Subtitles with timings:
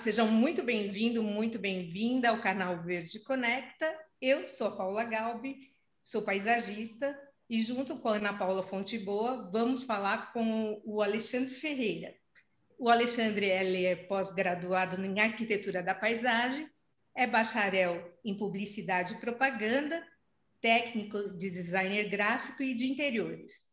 [0.00, 3.94] sejam muito bem-vindos, muito bem-vinda ao canal Verde Conecta.
[4.18, 7.14] Eu sou Paula Galbi, sou paisagista
[7.50, 12.14] e junto com a Ana Paula Fonte Boa vamos falar com o Alexandre Ferreira.
[12.78, 16.66] O Alexandre ele é pós-graduado em Arquitetura da Paisagem,
[17.14, 20.02] é bacharel em Publicidade e Propaganda,
[20.62, 23.66] técnico de designer gráfico e de interiores.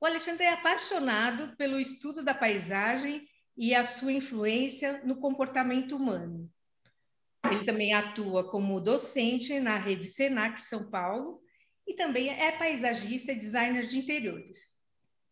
[0.00, 6.50] O Alexandre é apaixonado pelo estudo da paisagem e a sua influência no comportamento humano.
[7.50, 11.42] Ele também atua como docente na rede Senac São Paulo
[11.86, 14.72] e também é paisagista e designer de interiores.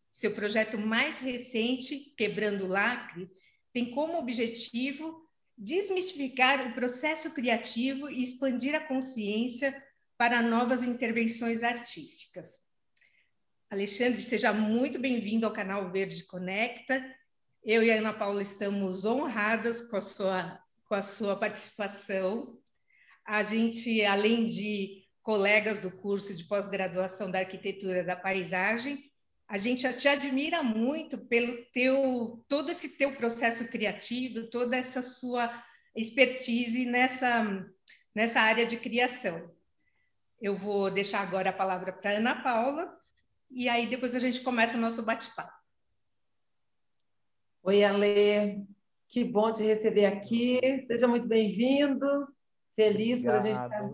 [0.09, 3.29] Seu projeto mais recente, Quebrando o Lacre,
[3.71, 5.25] tem como objetivo
[5.57, 9.81] desmistificar o processo criativo e expandir a consciência
[10.17, 12.59] para novas intervenções artísticas.
[13.69, 17.01] Alexandre, seja muito bem-vindo ao canal Verde Conecta
[17.63, 22.57] eu e a Ana Paula estamos honradas com a sua, com a sua participação.
[23.25, 29.11] A gente, além de colegas do curso de pós-graduação da arquitetura da paisagem,
[29.47, 35.51] a gente te admira muito pelo teu todo esse teu processo criativo, toda essa sua
[35.95, 37.65] expertise nessa
[38.15, 39.53] nessa área de criação.
[40.41, 42.97] Eu vou deixar agora a palavra para Ana Paula
[43.51, 45.60] e aí depois a gente começa o nosso bate-papo.
[47.63, 48.65] Oi, Ale,
[49.07, 50.59] que bom te receber aqui.
[50.87, 52.27] Seja muito bem-vindo.
[52.75, 53.93] Feliz para a gente estar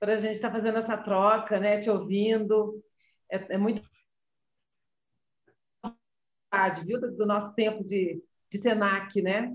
[0.00, 1.78] para a gente estar fazendo essa troca, né?
[1.78, 2.82] Te ouvindo.
[3.30, 3.82] É, é muito
[6.82, 9.54] viu, do nosso tempo de, de Senac, né?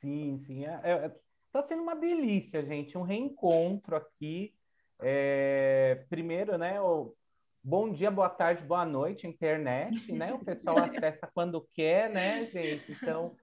[0.00, 0.64] Sim, sim.
[0.64, 1.16] Está é, é,
[1.52, 2.96] tá sendo uma delícia, gente.
[2.96, 4.54] Um reencontro aqui.
[4.98, 6.78] É, primeiro, né?
[7.62, 10.32] Bom dia, boa tarde, boa noite, internet, né?
[10.32, 12.90] O pessoal acessa quando quer, né, gente?
[12.90, 13.36] Então,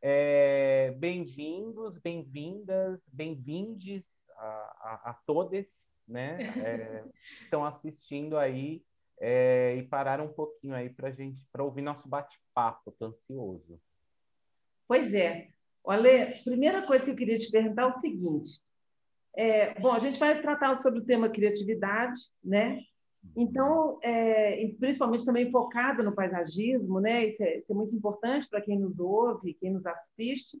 [0.00, 4.04] é, bem-vindos, bem-vindas, bem-vindes
[4.34, 5.66] a, a, a todos,
[6.08, 6.38] né?
[6.56, 7.04] É,
[7.42, 8.82] estão assistindo aí
[9.20, 13.78] é, e pararam um pouquinho aí para gente, para ouvir nosso bate-papo, tô ansioso.
[14.88, 15.48] Pois é.
[15.84, 18.62] Olha, primeira coisa que eu queria te perguntar é o seguinte.
[19.36, 22.80] É, bom, a gente vai tratar sobre o tema criatividade, né?
[23.36, 27.26] Então, é, principalmente também focada no paisagismo, né?
[27.26, 30.60] Isso é, isso é muito importante para quem nos ouve, quem nos assiste.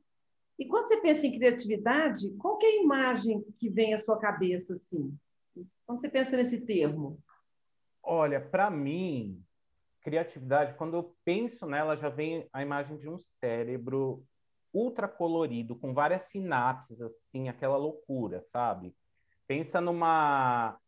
[0.58, 4.74] E quando você pensa em criatividade, qual é a imagem que vem à sua cabeça,
[4.74, 5.12] assim?
[5.86, 7.18] Quando você pensa nesse termo?
[8.02, 9.42] Olha, para mim,
[10.02, 14.24] criatividade, quando eu penso nela, já vem a imagem de um cérebro
[14.72, 18.94] ultra colorido, com várias sinapses, assim, aquela loucura, sabe?
[19.46, 20.78] Pensa numa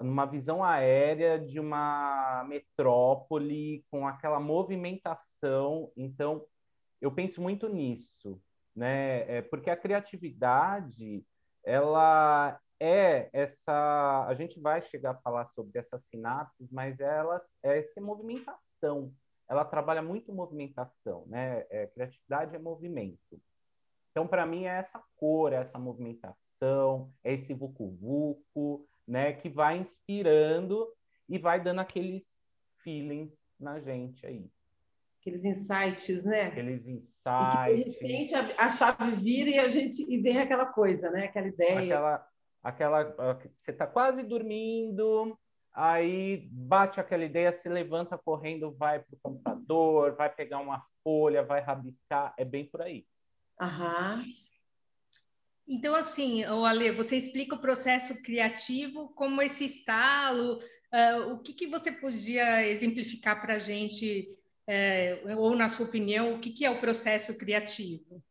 [0.00, 5.90] numa visão aérea de uma metrópole com aquela movimentação.
[5.96, 6.44] Então,
[7.00, 8.40] eu penso muito nisso,
[8.74, 9.38] né?
[9.38, 11.24] É porque a criatividade,
[11.64, 14.26] ela é essa.
[14.28, 19.12] A gente vai chegar a falar sobre essas sinapses, mas ela é essa movimentação.
[19.48, 21.66] Ela trabalha muito movimentação, né?
[21.68, 23.40] É, criatividade é movimento.
[24.10, 29.78] Então, para mim, é essa cor, é essa movimentação, é esse vucu-vucu, né, que vai
[29.78, 30.86] inspirando
[31.28, 32.24] e vai dando aqueles
[32.82, 34.50] feelings na gente aí.
[35.20, 36.48] Aqueles insights, né?
[36.48, 37.70] Aqueles insights.
[37.70, 41.24] E de repente a, a, chave vira e a gente e vem aquela coisa, né?
[41.24, 41.78] Aquela ideia.
[41.80, 42.28] Aquela,
[42.62, 45.38] aquela, você está quase dormindo,
[45.72, 51.42] aí bate aquela ideia, se levanta correndo, vai para o computador, vai pegar uma folha,
[51.42, 53.06] vai rabiscar, é bem por aí.
[53.58, 54.22] Aham.
[55.66, 61.54] Então, assim, o Ale, você explica o processo criativo, como esse estalo, uh, o que,
[61.54, 64.28] que você podia exemplificar para a gente,
[64.68, 68.22] uh, ou na sua opinião, o que, que é o processo criativo?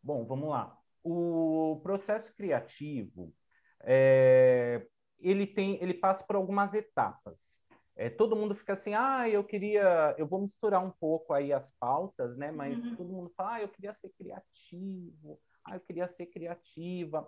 [0.00, 0.78] Bom, vamos lá.
[1.02, 3.34] O processo criativo,
[3.80, 4.86] é,
[5.18, 7.58] ele tem, ele passa por algumas etapas.
[7.96, 11.72] É, todo mundo fica assim, ah, eu queria, eu vou misturar um pouco aí as
[11.80, 12.52] pautas, né?
[12.52, 12.94] Mas uhum.
[12.94, 17.22] todo mundo fala, ah, eu queria ser criativo, ah, eu queria ser criativa,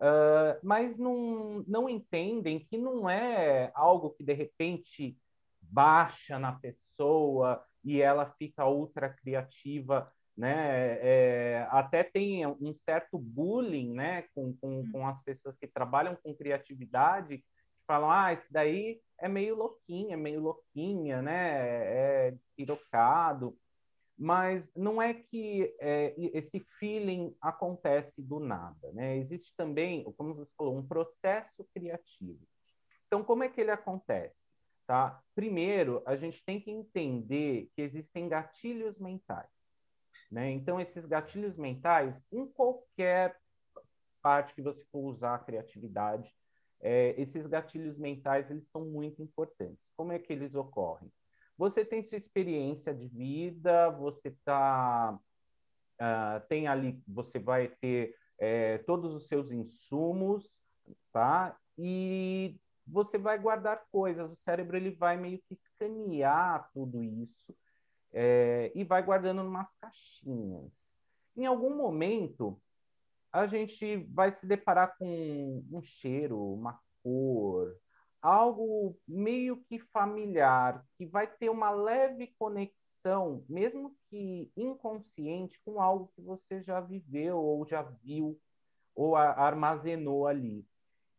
[0.00, 5.16] uh, mas não, não entendem que não é algo que de repente
[5.60, 10.98] baixa na pessoa e ela fica ultra criativa, né?
[11.00, 14.90] É, até tem um certo bullying, né, com, com, hum.
[14.90, 17.44] com as pessoas que trabalham com criatividade, que
[17.86, 22.26] falam, ah, isso daí é meio louquinha, meio louquinha, né?
[22.26, 23.56] É despirocado
[24.16, 29.16] mas não é que é, esse feeling acontece do nada, né?
[29.16, 32.40] Existe também, como você falou, um processo criativo.
[33.06, 34.54] Então, como é que ele acontece?
[34.86, 35.20] Tá?
[35.34, 39.48] Primeiro, a gente tem que entender que existem gatilhos mentais.
[40.30, 40.50] Né?
[40.50, 43.36] Então, esses gatilhos mentais, em qualquer
[44.22, 46.32] parte que você for usar a criatividade,
[46.80, 49.90] é, esses gatilhos mentais eles são muito importantes.
[49.96, 51.10] Como é que eles ocorrem?
[51.56, 55.18] Você tem sua experiência de vida, você tá,
[56.00, 60.52] uh, tem ali, você vai ter é, todos os seus insumos,
[61.12, 61.56] tá?
[61.78, 64.30] E você vai guardar coisas.
[64.30, 67.56] O cérebro ele vai meio que escanear tudo isso
[68.12, 70.98] é, e vai guardando umas caixinhas.
[71.36, 72.60] Em algum momento,
[73.32, 77.76] a gente vai se deparar com um cheiro, uma cor,
[78.24, 86.10] algo meio que familiar, que vai ter uma leve conexão, mesmo que inconsciente, com algo
[86.16, 88.40] que você já viveu ou já viu
[88.94, 90.66] ou armazenou ali.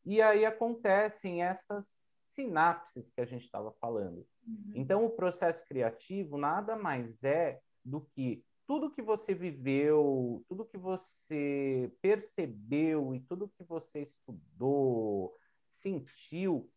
[0.04, 4.26] E aí acontecem essas sinapses que a gente estava falando.
[4.48, 4.72] Uhum.
[4.74, 10.78] Então, o processo criativo nada mais é do que tudo que você viveu, tudo que
[10.78, 15.38] você percebeu e tudo que você estudou,
[15.72, 16.68] sentiu,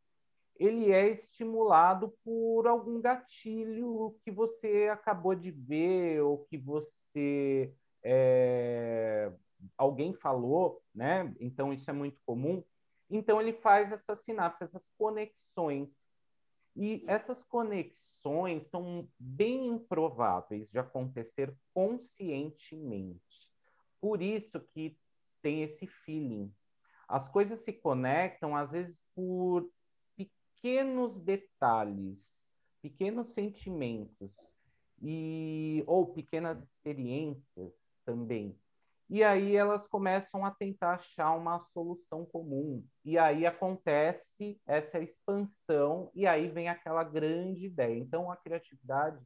[0.58, 7.72] ele é estimulado por algum gatilho que você acabou de ver ou que você
[8.02, 9.32] é,
[9.76, 11.34] alguém falou, né?
[11.40, 12.62] Então isso é muito comum.
[13.10, 16.08] Então ele faz essas sinapses, essas conexões
[16.76, 23.50] e essas conexões são bem improváveis de acontecer conscientemente.
[24.00, 24.96] Por isso que
[25.42, 26.54] tem esse feeling.
[27.08, 29.68] As coisas se conectam, às vezes, por
[30.60, 32.50] pequenos detalhes,
[32.82, 34.34] pequenos sentimentos
[35.00, 37.72] e ou pequenas experiências
[38.04, 38.58] também.
[39.08, 42.84] E aí elas começam a tentar achar uma solução comum.
[43.04, 47.96] E aí acontece essa expansão, e aí vem aquela grande ideia.
[47.96, 49.24] Então, a criatividade,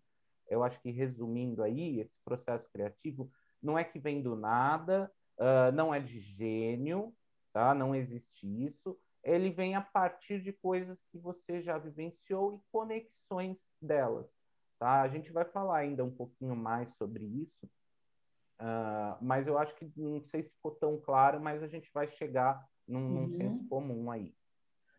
[0.49, 3.29] eu acho que resumindo aí, esse processo criativo,
[3.61, 7.12] não é que vem do nada, uh, não é de gênio,
[7.52, 7.75] tá?
[7.75, 8.96] não existe isso.
[9.22, 14.26] Ele vem a partir de coisas que você já vivenciou e conexões delas.
[14.78, 15.02] Tá?
[15.02, 17.69] A gente vai falar ainda um pouquinho mais sobre isso,
[18.62, 22.06] Uh, mas eu acho que não sei se ficou tão claro, mas a gente vai
[22.06, 23.20] chegar num, uhum.
[23.22, 24.32] num senso comum aí.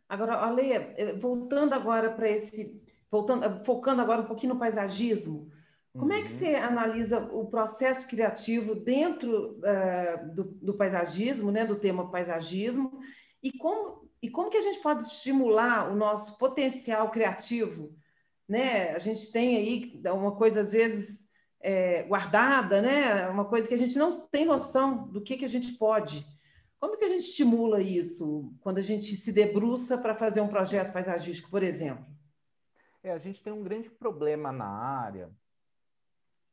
[0.10, 5.50] Agora, Ale, eh, voltando agora para esse, voltando, focando agora um pouquinho no paisagismo,
[5.94, 6.12] como uhum.
[6.12, 6.40] é que uhum.
[6.40, 13.00] você analisa o processo criativo dentro uh, do, do, paisagismo, né, do tema paisagismo,
[13.42, 17.94] e como, e como que a gente pode estimular o nosso potencial criativo?
[18.48, 18.92] Né?
[18.92, 21.26] A gente tem aí uma coisa, às vezes,
[21.60, 23.28] é, guardada, né?
[23.28, 26.26] Uma coisa que a gente não tem noção do que, que a gente pode.
[26.80, 30.94] Como que a gente estimula isso quando a gente se debruça para fazer um projeto
[30.94, 32.06] paisagístico, por exemplo?
[33.04, 35.30] É, a gente tem um grande problema na área,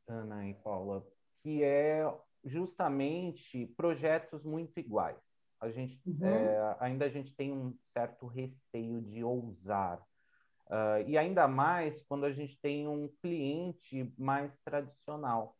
[0.05, 1.07] Ana e Paula,
[1.41, 2.05] que é
[2.43, 5.40] justamente projetos muito iguais.
[5.61, 6.25] A gente uhum.
[6.25, 10.03] é, ainda a gente tem um certo receio de ousar
[10.71, 15.57] Uh, e ainda mais quando a gente tem um cliente mais tradicional.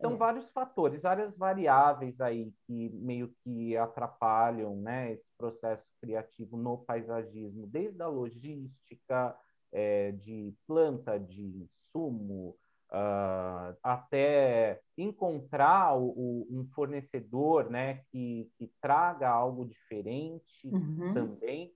[0.00, 0.16] São é.
[0.16, 7.66] vários fatores, várias variáveis aí que meio que atrapalham né, esse processo criativo no paisagismo,
[7.66, 9.36] desde a logística,
[9.70, 12.56] é, de planta, de insumo,
[12.90, 21.14] uh, até encontrar o, o, um fornecedor né, que, que traga algo diferente uhum.
[21.14, 21.72] também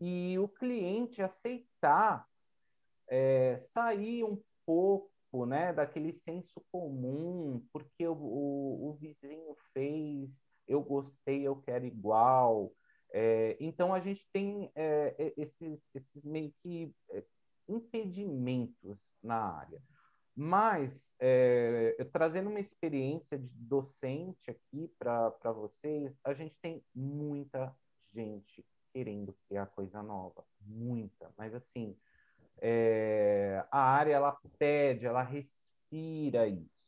[0.00, 2.26] e o cliente aceitar
[3.08, 10.30] é, sair um pouco né, daquele senso comum, porque o, o, o vizinho fez,
[10.66, 12.72] eu gostei, eu quero igual.
[13.12, 17.22] É, então a gente tem é, esses, esses meio que é,
[17.68, 19.82] impedimentos na área.
[20.34, 27.74] Mas, é, trazendo uma experiência de docente aqui para vocês, a gente tem muita
[28.14, 31.96] gente querendo criar coisa nova, muita, mas assim,
[32.58, 36.82] é, a área ela pede, ela respira isso.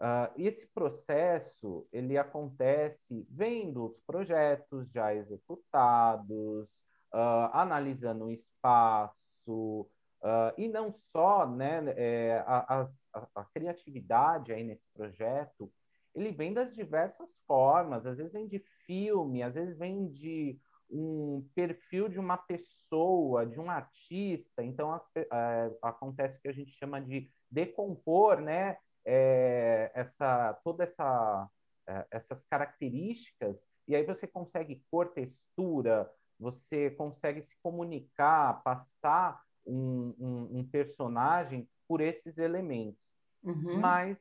[0.00, 6.70] Uh, esse processo ele acontece vendo os projetos já executados,
[7.12, 9.86] uh, analisando o espaço
[10.22, 15.72] uh, e não só, né, é, a, a, a criatividade aí nesse projeto
[16.14, 20.58] ele vem das diversas formas, às vezes vem de filme, às vezes vem de
[20.90, 24.62] um perfil de uma pessoa, de um artista.
[24.62, 28.76] Então, as, é, acontece o que a gente chama de decompor, né?
[29.04, 31.48] É, essa, toda essa,
[31.86, 40.14] é, essas características, e aí você consegue cor, textura, você consegue se comunicar, passar um,
[40.18, 43.00] um, um personagem por esses elementos.
[43.42, 43.78] Uhum.
[43.78, 44.18] Mas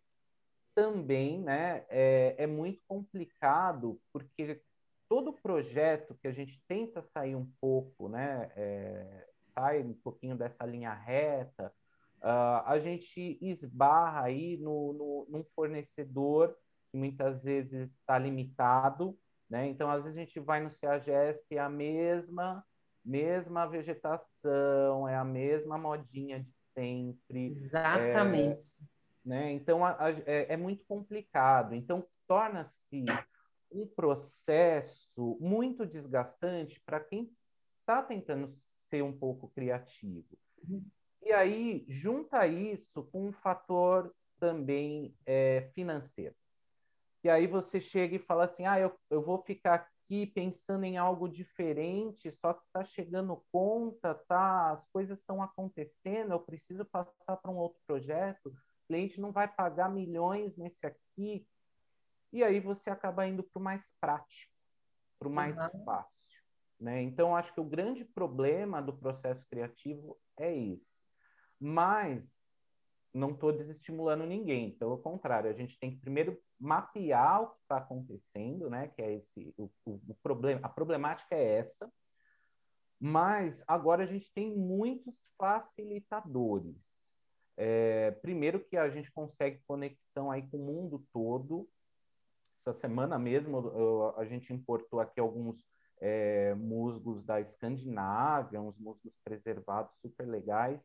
[0.74, 4.62] também né, é, é muito complicado, porque
[5.10, 10.66] todo projeto que a gente tenta sair um pouco, né, é, sai um pouquinho dessa
[10.66, 11.74] linha reta,
[12.22, 16.56] uh, a gente esbarra aí no, no, num fornecedor
[16.92, 19.18] que muitas vezes está limitado,
[19.50, 19.68] né?
[19.68, 22.64] Então, às vezes a gente vai no CEAGESP, é a mesma,
[23.04, 27.46] mesma vegetação, é a mesma modinha de sempre.
[27.46, 28.74] Exatamente.
[28.80, 29.52] É, né?
[29.52, 31.74] Então, a, a, é, é muito complicado.
[31.74, 33.06] Então, torna-se
[33.72, 37.32] um processo muito desgastante para quem
[37.80, 38.50] está tentando
[38.88, 40.38] ser um pouco criativo.
[40.68, 40.86] Uhum.
[41.22, 46.36] E aí, junta isso com um fator também é, financeiro.
[47.24, 50.98] E aí você chega e fala assim, ah, eu, eu vou ficar aqui pensando em
[50.98, 57.38] algo diferente, só que está chegando conta, tá, as coisas estão acontecendo, eu preciso passar
[57.38, 61.48] para um outro projeto, o cliente não vai pagar milhões nesse aqui,
[62.34, 64.52] e aí você acaba indo para o mais prático,
[65.20, 65.84] para o mais uhum.
[65.86, 66.40] fácil.
[66.80, 67.04] Né?
[67.04, 70.98] Então, acho que o grande problema do processo criativo é esse.
[71.60, 72.24] Mas
[73.14, 77.78] não estou desestimulando ninguém, pelo contrário, a gente tem que primeiro mapear o que está
[77.78, 78.88] acontecendo, né?
[78.90, 81.92] Que é esse o, o, o, problema, a problemática é essa.
[83.00, 87.16] Mas agora a gente tem muitos facilitadores.
[87.56, 91.70] É, primeiro que a gente consegue conexão aí com o mundo todo.
[92.60, 95.66] Essa semana mesmo eu, a gente importou aqui alguns
[96.02, 100.82] é, musgos da Escandinávia, uns musgos preservados super legais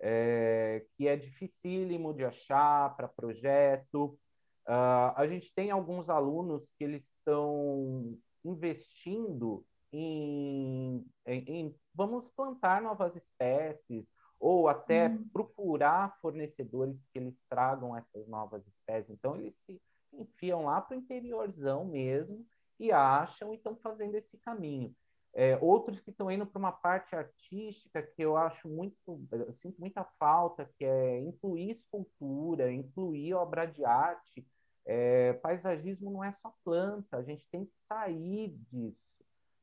[0.00, 4.18] é, que é dificílimo de achar para projeto.
[4.66, 12.82] Uh, a gente tem alguns alunos que eles estão investindo em, em, em, vamos plantar
[12.82, 14.06] novas espécies
[14.40, 15.28] ou até hum.
[15.32, 19.10] procurar fornecedores que eles tragam essas novas espécies.
[19.10, 19.80] Então eles se
[20.12, 22.44] enfiam lá para o interiorzão mesmo
[22.78, 24.94] e acham e estão fazendo esse caminho.
[25.36, 28.94] É, outros que estão indo para uma parte artística que eu acho muito,
[29.32, 34.46] eu sinto muita falta, que é incluir escultura, incluir obra de arte.
[34.86, 39.14] É, paisagismo não é só planta, a gente tem que sair disso.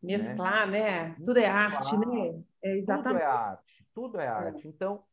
[0.01, 0.18] Né?
[0.18, 1.10] Mesclar, né?
[1.10, 1.16] né?
[1.24, 2.44] Tudo é arte, né?
[2.63, 3.20] É exatamente.
[3.20, 4.28] Tudo é arte, tudo é, é.
[4.28, 4.68] arte.
[4.68, 5.04] Então,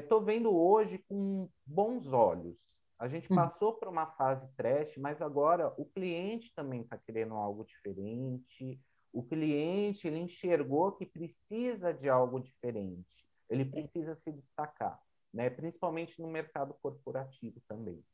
[0.00, 2.56] estou é, vendo hoje com bons olhos.
[2.98, 3.36] A gente hum.
[3.36, 8.80] passou por uma fase trash, mas agora o cliente também está querendo algo diferente
[9.14, 15.00] o cliente ele enxergou que precisa de algo diferente, ele precisa se destacar,
[15.32, 15.48] né?
[15.48, 18.04] principalmente no mercado corporativo também.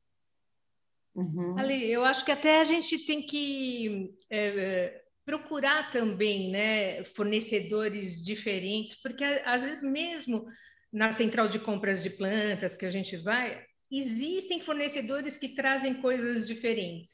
[1.14, 1.58] Uhum.
[1.58, 8.94] Ali, eu acho que até a gente tem que é, procurar também né, fornecedores diferentes,
[9.00, 10.46] porque às vezes mesmo
[10.92, 16.46] na central de compras de plantas que a gente vai, existem fornecedores que trazem coisas
[16.46, 17.12] diferentes.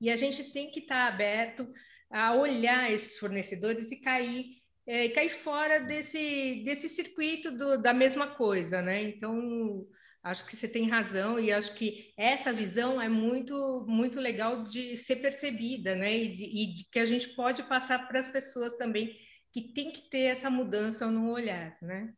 [0.00, 1.68] E a gente tem que estar aberto
[2.10, 8.26] a olhar esses fornecedores e cair é, cair fora desse, desse circuito do, da mesma
[8.26, 9.02] coisa, né?
[9.02, 9.86] Então,
[10.22, 14.96] acho que você tem razão e acho que essa visão é muito muito legal de
[14.96, 16.16] ser percebida, né?
[16.16, 19.16] E, de, e de que a gente pode passar para as pessoas também
[19.52, 22.12] que tem que ter essa mudança no olhar, né?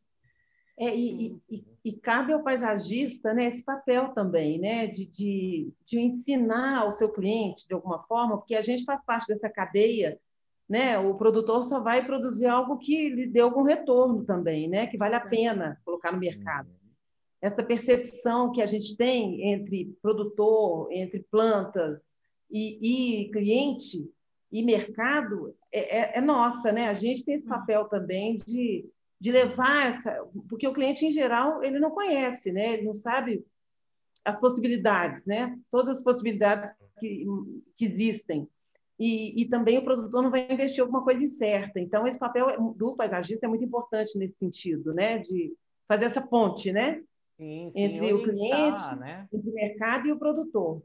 [0.79, 6.01] É, e, e, e, cabe ao paisagista né, esse papel também, né, de, de, de
[6.01, 10.19] ensinar ao seu cliente de alguma forma, porque a gente faz parte dessa cadeia,
[10.67, 14.97] né, o produtor só vai produzir algo que lhe dê algum retorno também, né, que
[14.97, 16.80] vale a pena colocar no mercado.
[17.41, 22.01] Essa percepção que a gente tem entre produtor, entre plantas
[22.51, 24.11] e, e cliente
[24.53, 26.89] e mercado é, é, é nossa, né?
[26.89, 27.53] A gente tem esse uhum.
[27.53, 28.85] papel também de
[29.21, 32.73] de levar essa, porque o cliente em geral ele não conhece, né?
[32.73, 33.45] Ele não sabe
[34.25, 35.59] as possibilidades, né?
[35.71, 37.27] Todas as possibilidades que,
[37.77, 38.49] que existem.
[38.99, 41.81] E, e, também o produtor não vai investir alguma coisa incerta.
[41.81, 45.19] Então esse papel do paisagista é muito importante nesse sentido, né?
[45.19, 45.55] De
[45.87, 47.03] fazer essa ponte, né?
[47.41, 49.29] Sim, sim, entre orientar, o cliente, né?
[49.33, 50.83] entre o mercado e o produtor.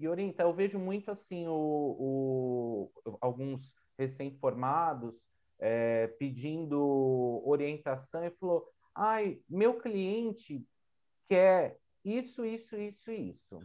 [0.00, 5.14] E orientar, eu vejo muito assim o, o alguns recém-formados
[5.56, 10.66] é, pedindo orientação e falou: ai, meu cliente
[11.26, 13.60] quer isso, isso, isso, isso.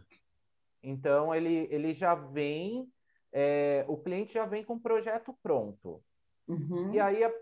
[0.80, 2.88] Então ele, ele já vem,
[3.32, 6.00] é, o cliente já vem com o projeto pronto.
[6.46, 6.94] Uhum.
[6.94, 7.32] E aí a,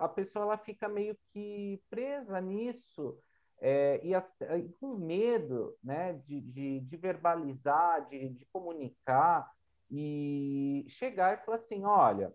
[0.00, 3.18] a pessoa ela fica meio que presa nisso
[3.60, 4.32] é, e as,
[4.80, 9.50] com medo né, de, de, de verbalizar, de, de comunicar
[9.90, 12.34] e chegar e falar assim, olha,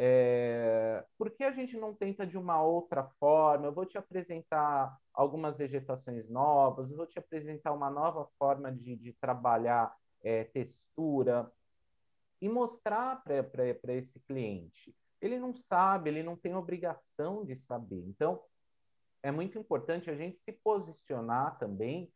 [0.00, 3.66] É, por que a gente não tenta de uma outra forma?
[3.66, 8.96] Eu vou te apresentar algumas vegetações novas, eu vou te apresentar uma nova forma de,
[8.96, 11.50] de trabalhar é, textura
[12.40, 14.94] e mostrar para esse cliente.
[15.20, 18.04] Ele não sabe, ele não tem obrigação de saber.
[18.08, 18.40] Então,
[19.22, 22.12] é muito importante a gente se posicionar também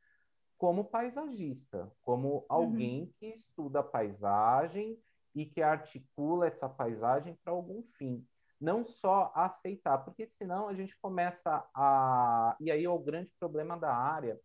[0.59, 2.45] como paisagista, como uhum.
[2.49, 3.13] alguém uhum.
[3.19, 4.97] que estuda a paisagem
[5.35, 8.25] e que articula essa paisagem para algum fim.
[8.61, 12.57] Não só aceitar, porque senão a gente começa a.
[12.61, 14.39] E aí é o grande problema da área,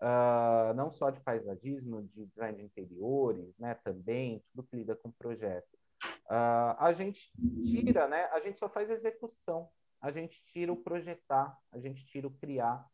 [0.00, 5.12] uh, não só de paisagismo, de design de interiores, né, também, tudo que lida com
[5.12, 5.68] projeto.
[6.26, 7.30] Uh, a gente
[7.64, 9.68] tira, né, a gente só faz execução,
[10.00, 12.86] a gente tira o projetar, a gente tira o criar.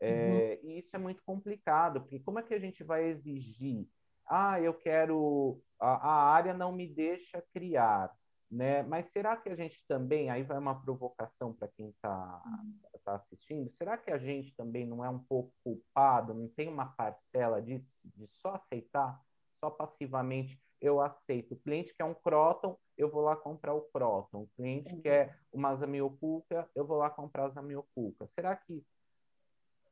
[0.00, 0.70] É, uhum.
[0.70, 3.86] E isso é muito complicado, porque como é que a gente vai exigir
[4.26, 8.10] ah, eu quero, a, a área não me deixa criar,
[8.50, 8.82] né?
[8.82, 12.78] Mas será que a gente também, aí vai uma provocação para quem está uhum.
[13.04, 16.86] tá assistindo, será que a gente também não é um pouco culpado, não tem uma
[16.86, 19.20] parcela de, de só aceitar,
[19.60, 21.54] só passivamente eu aceito.
[21.54, 24.42] O cliente quer um Croton, eu vou lá comprar o Croton.
[24.42, 25.00] O cliente uhum.
[25.00, 28.28] quer uma Zamioculca, eu vou lá comprar a Zamioculca.
[28.34, 28.84] Será que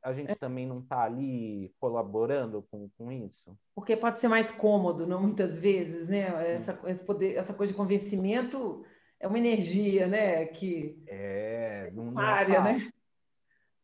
[0.01, 0.35] a gente é.
[0.35, 3.57] também não está ali colaborando com, com isso?
[3.73, 6.53] Porque pode ser mais cômodo, não muitas vezes, né?
[6.53, 8.85] Essa, esse poder, essa coisa de convencimento
[9.19, 10.45] é uma energia, né?
[10.45, 12.93] Que é necessária, não, né?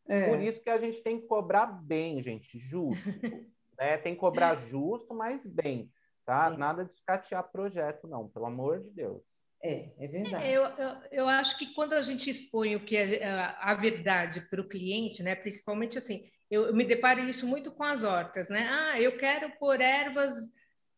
[0.10, 0.30] É.
[0.30, 3.02] Por isso que a gente tem que cobrar bem, gente, justo.
[3.80, 3.98] né?
[4.00, 5.90] Tem que cobrar justo, mas bem,
[6.30, 6.52] tá?
[6.54, 6.58] É.
[6.58, 9.24] Nada de escatear projeto, não, pelo amor de Deus.
[9.64, 10.48] É, é verdade.
[10.48, 14.42] Eu, eu, eu, acho que quando a gente expõe o que é a, a verdade
[14.42, 18.48] para o cliente, né, principalmente assim, eu, eu, me deparo isso muito com as hortas,
[18.48, 18.68] né?
[18.70, 20.36] Ah, eu quero pôr ervas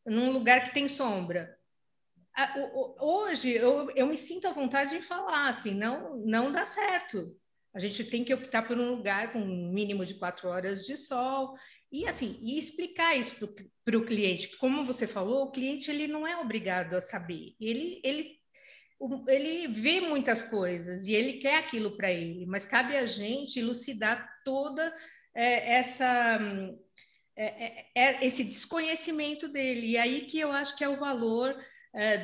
[0.05, 1.57] num lugar que tem sombra.
[2.99, 7.35] Hoje eu, eu me sinto à vontade de falar assim, não, não dá certo.
[7.73, 10.97] A gente tem que optar por um lugar com um mínimo de quatro horas de
[10.97, 11.55] sol
[11.91, 13.35] e assim e explicar isso
[13.85, 14.57] para o cliente.
[14.57, 17.55] Como você falou, o cliente ele não é obrigado a saber.
[17.59, 18.41] Ele ele
[19.27, 24.29] ele vê muitas coisas e ele quer aquilo para ele, mas cabe a gente elucidar
[24.45, 24.93] toda
[25.33, 26.29] é, essa
[27.35, 29.87] é, é, é, esse desconhecimento dele.
[29.87, 31.57] E aí que eu acho que é o valor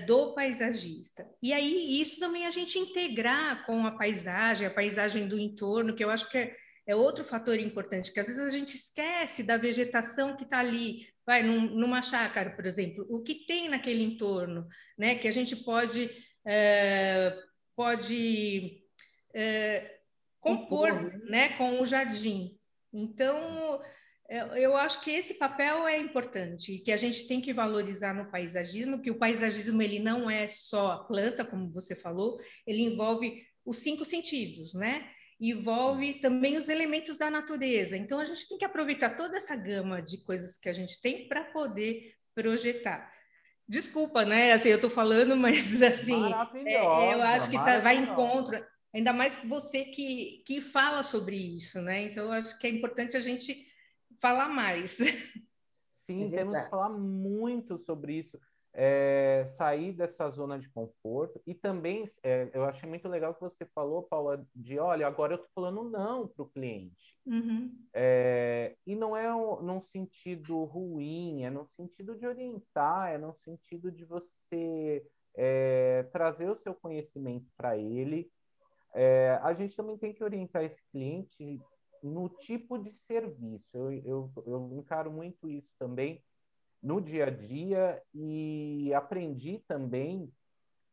[0.05, 1.29] do paisagista.
[1.41, 6.03] E aí isso também a gente integrar com a paisagem, a paisagem do entorno, que
[6.03, 6.55] eu acho que é,
[6.87, 11.05] é outro fator importante, que às vezes a gente esquece da vegetação que está ali,
[11.25, 14.65] vai num, numa chácara, por exemplo, o que tem naquele entorno,
[14.97, 15.15] né?
[15.15, 16.09] Que a gente pode
[16.45, 17.37] é,
[17.75, 18.81] pode
[19.33, 19.99] é,
[20.39, 21.19] compor né?
[21.29, 22.57] né, com o jardim.
[22.93, 23.87] Então, é,
[24.29, 29.01] eu acho que esse papel é importante que a gente tem que valorizar no paisagismo,
[29.01, 33.77] que o paisagismo ele não é só a planta, como você falou, ele envolve os
[33.77, 35.09] cinco sentidos, né?
[35.39, 37.95] Envolve também os elementos da natureza.
[37.95, 41.27] Então a gente tem que aproveitar toda essa gama de coisas que a gente tem
[41.27, 43.09] para poder projetar.
[43.67, 44.51] Desculpa, né?
[44.51, 46.21] Assim, eu estou falando, mas assim,
[46.65, 48.61] é, eu acho que tá, vai encontro,
[48.93, 52.03] ainda mais que você que, que fala sobre isso, né?
[52.03, 53.65] Então, eu acho que é importante a gente
[54.19, 54.97] falar mais.
[56.05, 58.39] Sim, é temos que falar muito sobre isso
[58.79, 63.65] é, sair dessa zona de conforto e também é, eu achei muito legal que você
[63.65, 67.17] falou, Paula, de olha, agora eu estou falando não para o cliente.
[67.25, 67.75] Uhum.
[67.91, 73.33] É, e não é um, num sentido ruim, é no sentido de orientar, é no
[73.33, 75.03] sentido de você
[75.35, 78.29] é, trazer o seu conhecimento para ele.
[78.93, 81.59] É, a gente também tem que orientar esse cliente
[82.07, 83.67] no tipo de serviço.
[83.73, 86.23] Eu, eu, eu encaro muito isso também
[86.81, 90.31] no dia a dia e aprendi também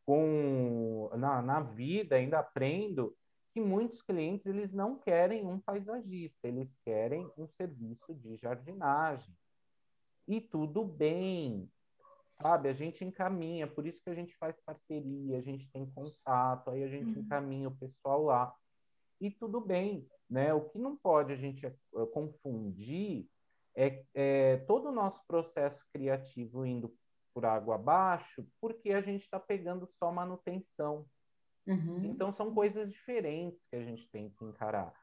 [0.07, 3.17] com na, na vida, ainda aprendo
[3.53, 9.33] que muitos clientes eles não querem um paisagista, eles querem um serviço de jardinagem.
[10.27, 11.71] E tudo bem,
[12.31, 12.69] sabe?
[12.69, 16.83] A gente encaminha, por isso que a gente faz parceria, a gente tem contato, aí
[16.83, 17.25] a gente uhum.
[17.25, 18.53] encaminha o pessoal lá.
[19.21, 20.53] E tudo bem, né?
[20.55, 21.73] O que não pode a gente eh,
[22.13, 23.29] confundir
[23.77, 26.95] é, é todo o nosso processo criativo indo
[27.33, 31.05] por água abaixo, porque a gente está pegando só manutenção.
[31.67, 32.05] Uhum.
[32.05, 34.95] Então são coisas diferentes que a gente tem que encarar.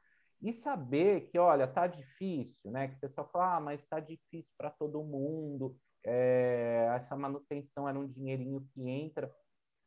[0.41, 2.87] E saber que, olha, tá difícil, né?
[2.87, 7.99] Que o pessoal fala, ah, mas está difícil para todo mundo, é, essa manutenção era
[7.99, 9.31] um dinheirinho que entra.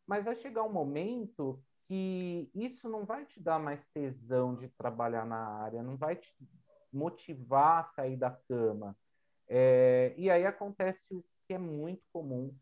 [0.07, 5.27] Mas vai chegar um momento que isso não vai te dar mais tesão de trabalhar
[5.27, 6.35] na área, não vai te
[6.93, 8.97] motivar a sair da cama.
[9.49, 12.55] É, e aí acontece o que é muito comum,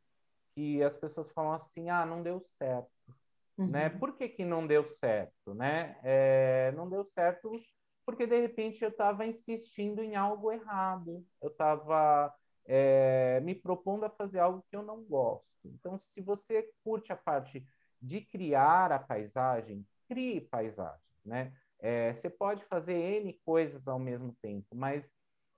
[0.55, 2.91] que as pessoas falam assim, ah, não deu certo.
[3.57, 3.69] Uhum.
[3.69, 3.91] Né?
[3.91, 5.55] Por que, que não deu certo?
[5.55, 5.97] Né?
[6.03, 7.51] É, não deu certo
[8.05, 11.25] porque, de repente, eu estava insistindo em algo errado.
[11.41, 12.35] Eu estava
[12.67, 15.69] é, me propondo a fazer algo que eu não gosto.
[15.69, 17.65] Então, se você curte a parte
[18.03, 21.01] de criar a paisagem, crie paisagens.
[21.25, 21.53] Né?
[21.79, 25.09] É, você pode fazer N coisas ao mesmo tempo, mas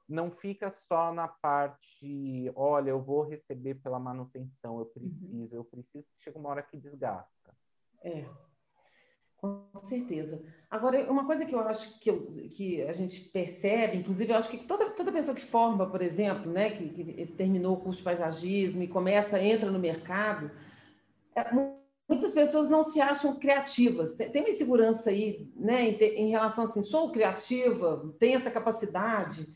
[0.06, 4.90] não fica só na parte, olha, eu vou receber pela manutenção, eu uhum.
[4.92, 5.60] preciso, uhum.
[5.60, 7.56] eu preciso, chega uma hora que desgasta.
[8.02, 8.26] É,
[9.44, 10.42] com certeza.
[10.70, 14.48] Agora, uma coisa que eu acho que, eu, que a gente percebe, inclusive, eu acho
[14.48, 18.04] que toda, toda pessoa que forma, por exemplo, né, que, que terminou o curso de
[18.04, 20.50] paisagismo e começa, entra no mercado,
[21.34, 21.44] é,
[22.08, 24.14] muitas pessoas não se acham criativas.
[24.14, 29.52] Tem, uma insegurança aí, né, em, em relação assim, sou criativa, tenho essa capacidade.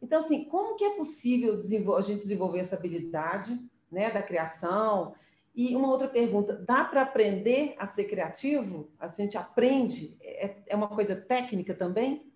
[0.00, 1.56] Então, assim, como que é possível
[1.96, 3.56] a gente desenvolver essa habilidade
[3.90, 5.14] né, da criação?
[5.54, 8.90] E uma outra pergunta, dá para aprender a ser criativo?
[8.98, 10.16] A gente aprende?
[10.20, 12.32] É, é uma coisa técnica também?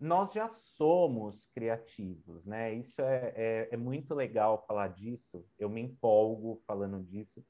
[0.00, 2.74] Nós já somos criativos, né?
[2.74, 5.44] Isso é, é, é muito legal falar disso.
[5.58, 7.44] Eu me empolgo falando disso.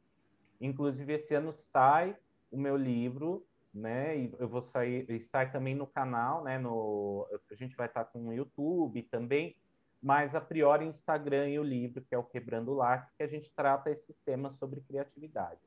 [0.61, 2.16] Inclusive, esse ano sai
[2.51, 4.19] o meu livro né?
[4.19, 6.59] E eu vou sair, e sai também no canal, né?
[6.59, 9.57] No, a gente vai estar com o YouTube também,
[10.03, 13.27] mas a priori Instagram e o livro, que é o Quebrando o Lac, que a
[13.27, 15.61] gente trata esses temas sobre criatividade.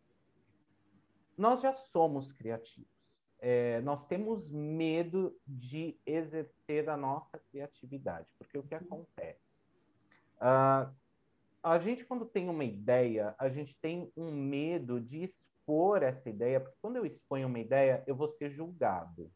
[1.38, 2.90] Nós já somos criativos.
[3.42, 9.62] É, nós temos medo de exercer a nossa criatividade, porque o que acontece?
[10.36, 10.94] Uh,
[11.62, 16.60] a gente, quando tem uma ideia, a gente tem um medo de expor essa ideia,
[16.60, 19.32] porque quando eu exponho uma ideia, eu vou ser julgado.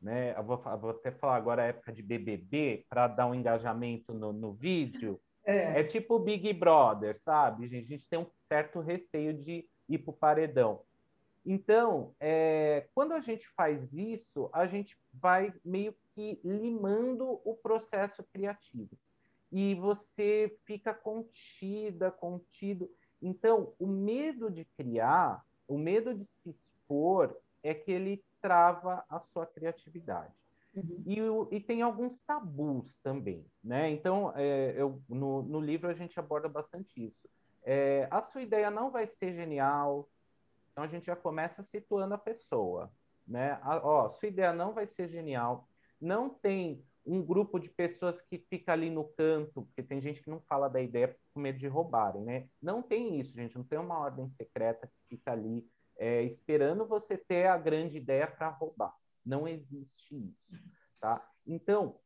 [0.00, 0.34] Né?
[0.36, 4.14] Eu vou, eu vou até falar agora a época de BBB, para dar um engajamento
[4.14, 5.20] no, no vídeo.
[5.44, 5.80] É.
[5.80, 7.86] é tipo Big Brother, sabe, gente?
[7.86, 10.82] A gente tem um certo receio de ir para o paredão.
[11.44, 18.22] Então, é, quando a gente faz isso, a gente vai meio que limando o processo
[18.32, 18.90] criativo.
[19.52, 22.90] E você fica contida, contido.
[23.20, 29.20] Então, o medo de criar o medo de se expor é que ele trava a
[29.20, 30.34] sua criatividade.
[30.74, 31.48] Uhum.
[31.50, 33.88] E, e, tem alguns tabus também, né?
[33.90, 37.28] Então, é, eu, no, no, livro a gente aborda bastante isso.
[37.62, 40.08] É, a sua ideia não vai ser genial,
[40.72, 42.92] então a gente já começa situando a pessoa,
[43.26, 43.52] né?
[43.62, 45.68] A, ó, sua ideia não vai ser genial,
[46.00, 50.30] não tem um grupo de pessoas que fica ali no canto, porque tem gente que
[50.30, 52.48] não fala da ideia com medo de roubarem, né?
[52.60, 55.66] Não tem isso, gente, não tem uma ordem secreta que fica ali
[55.98, 58.94] é, esperando você ter a grande ideia para roubar.
[59.24, 60.54] Não existe isso,
[61.00, 61.26] tá?
[61.46, 61.98] Então,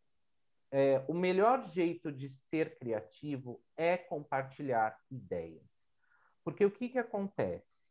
[0.71, 5.89] é, o melhor jeito de ser criativo é compartilhar ideias.
[6.43, 7.91] Porque o que, que acontece?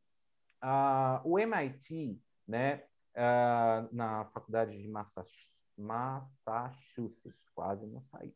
[0.62, 2.84] Ah, o MIT, né,
[3.16, 8.34] ah, na faculdade de Massachusetts, Massachusetts, quase não saí.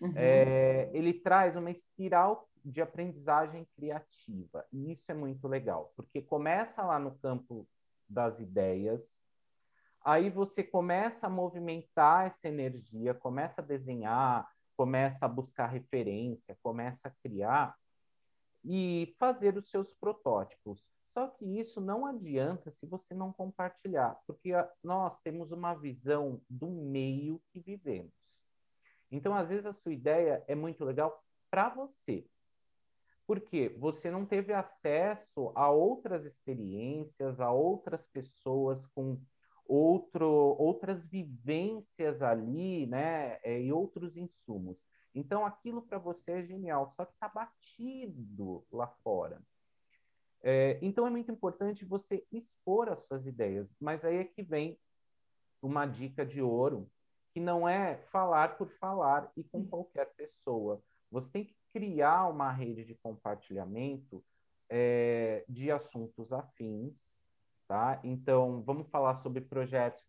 [0.00, 0.12] Uhum.
[0.14, 4.64] É, ele traz uma espiral de aprendizagem criativa.
[4.72, 7.66] E isso é muito legal, porque começa lá no campo
[8.08, 9.02] das ideias,
[10.02, 17.08] aí você começa a movimentar essa energia, começa a desenhar, começa a buscar referência, começa
[17.08, 17.76] a criar
[18.64, 20.97] e fazer os seus protótipos.
[21.08, 26.68] Só que isso não adianta se você não compartilhar, porque nós temos uma visão do
[26.68, 28.44] meio que vivemos.
[29.10, 32.26] Então, às vezes, a sua ideia é muito legal para você,
[33.26, 39.18] porque você não teve acesso a outras experiências, a outras pessoas com
[39.64, 44.76] outro, outras vivências ali, né, é, e outros insumos.
[45.14, 49.42] Então, aquilo para você é genial, só que está batido lá fora.
[50.42, 54.78] É, então é muito importante você expor as suas ideias, mas aí é que vem
[55.60, 56.90] uma dica de ouro,
[57.32, 60.82] que não é falar por falar e com qualquer pessoa.
[61.10, 64.24] Você tem que criar uma rede de compartilhamento
[64.68, 67.18] é, de assuntos afins,
[67.66, 68.00] tá?
[68.04, 70.06] Então, vamos falar sobre projetos,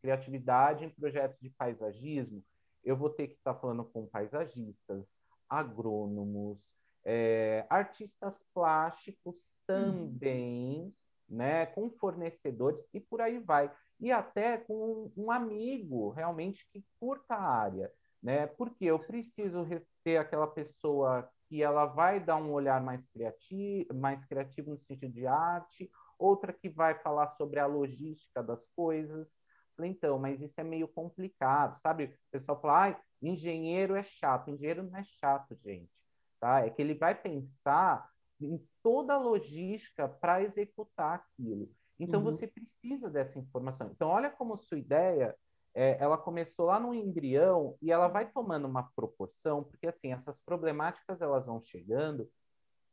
[0.00, 2.44] criatividade em projetos de paisagismo.
[2.82, 5.12] Eu vou ter que estar falando com paisagistas,
[5.48, 10.92] agrônomos, é, artistas plásticos também,
[11.28, 11.36] uhum.
[11.36, 13.72] né, com fornecedores e por aí vai.
[14.00, 17.90] E até com um amigo realmente que curta a área,
[18.20, 18.46] né?
[18.46, 19.64] Porque eu preciso
[20.04, 25.12] ter aquela pessoa que ela vai dar um olhar mais criativo, mais criativo no sentido
[25.12, 29.32] de arte, outra que vai falar sobre a logística das coisas.
[29.78, 32.04] Então, mas isso é meio complicado, sabe?
[32.06, 34.50] O pessoal fala, ah, engenheiro é chato.
[34.50, 35.96] Engenheiro não é chato, gente
[36.40, 36.64] tá?
[36.64, 38.08] É que ele vai pensar
[38.40, 41.70] em toda a logística para executar aquilo.
[41.98, 42.26] Então, uhum.
[42.26, 43.90] você precisa dessa informação.
[43.90, 45.34] Então, olha como sua ideia,
[45.74, 50.40] é, ela começou lá no embrião e ela vai tomando uma proporção, porque, assim, essas
[50.40, 52.30] problemáticas, elas vão chegando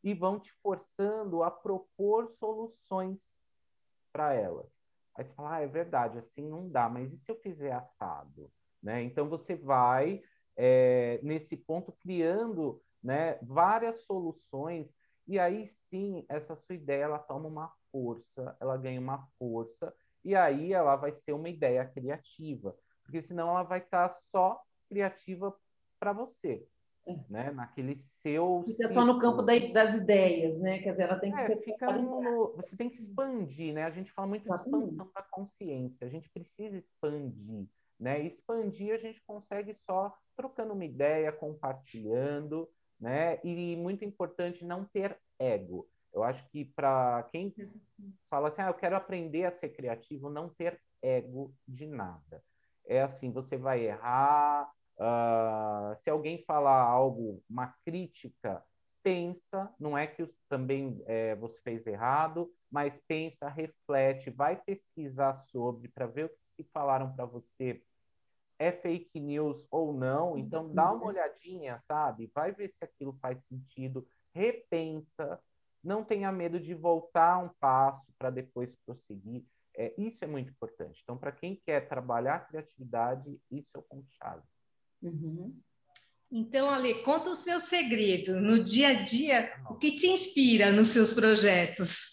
[0.04, 3.20] e vão te forçando a propor soluções
[4.12, 4.72] para elas.
[5.16, 8.52] Aí você fala, ah, é verdade, assim não dá, mas e se eu fizer assado?
[8.82, 9.04] Né?
[9.04, 10.22] Então, você vai,
[10.56, 14.94] é, nesse ponto, criando né, várias soluções
[15.28, 20.36] e aí sim, essa sua ideia ela toma uma força, ela ganha uma força, e
[20.36, 25.56] aí ela vai ser uma ideia criativa, porque senão ela vai estar só criativa
[26.00, 26.66] para você,
[27.08, 27.16] é.
[27.30, 27.52] né?
[27.52, 28.64] Naquele seu.
[28.66, 30.80] Fica só no campo da, das ideias, né?
[30.80, 31.58] Quer dizer, ela tem que é, ser.
[31.58, 33.84] Fica no, você tem que expandir, né?
[33.84, 37.68] A gente fala muito de expansão da consciência, a gente precisa expandir.
[38.00, 38.26] Né?
[38.26, 42.68] Expandir a gente consegue só trocando uma ideia, compartilhando,
[43.04, 43.38] né?
[43.44, 45.86] E muito importante não ter ego.
[46.14, 47.54] Eu acho que para quem
[48.30, 52.42] fala assim, ah, eu quero aprender a ser criativo, não ter ego de nada.
[52.88, 54.72] É assim, você vai errar.
[54.96, 58.64] Uh, se alguém falar algo, uma crítica,
[59.02, 59.70] pensa.
[59.78, 66.08] Não é que também é, você fez errado, mas pensa, reflete, vai pesquisar sobre para
[66.08, 67.84] ver o que se falaram para você
[68.64, 70.38] é fake news ou não.
[70.38, 72.32] Então, dá uma olhadinha, sabe?
[72.34, 75.40] Vai ver se aquilo faz sentido, repensa,
[75.84, 79.44] não tenha medo de voltar um passo para depois prosseguir.
[79.76, 81.02] É, isso é muito importante.
[81.04, 84.44] Então, para quem quer trabalhar a criatividade, isso é o ponto-chave.
[85.02, 85.60] Uhum.
[86.32, 90.88] Então, Ale, conta o seu segredo no dia a dia, o que te inspira nos
[90.88, 92.13] seus projetos?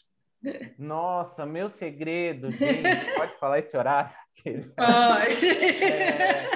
[0.78, 4.10] Nossa, meu segredo, gente, pode falar esse horário?
[4.76, 5.46] Pode.
[5.46, 6.50] É...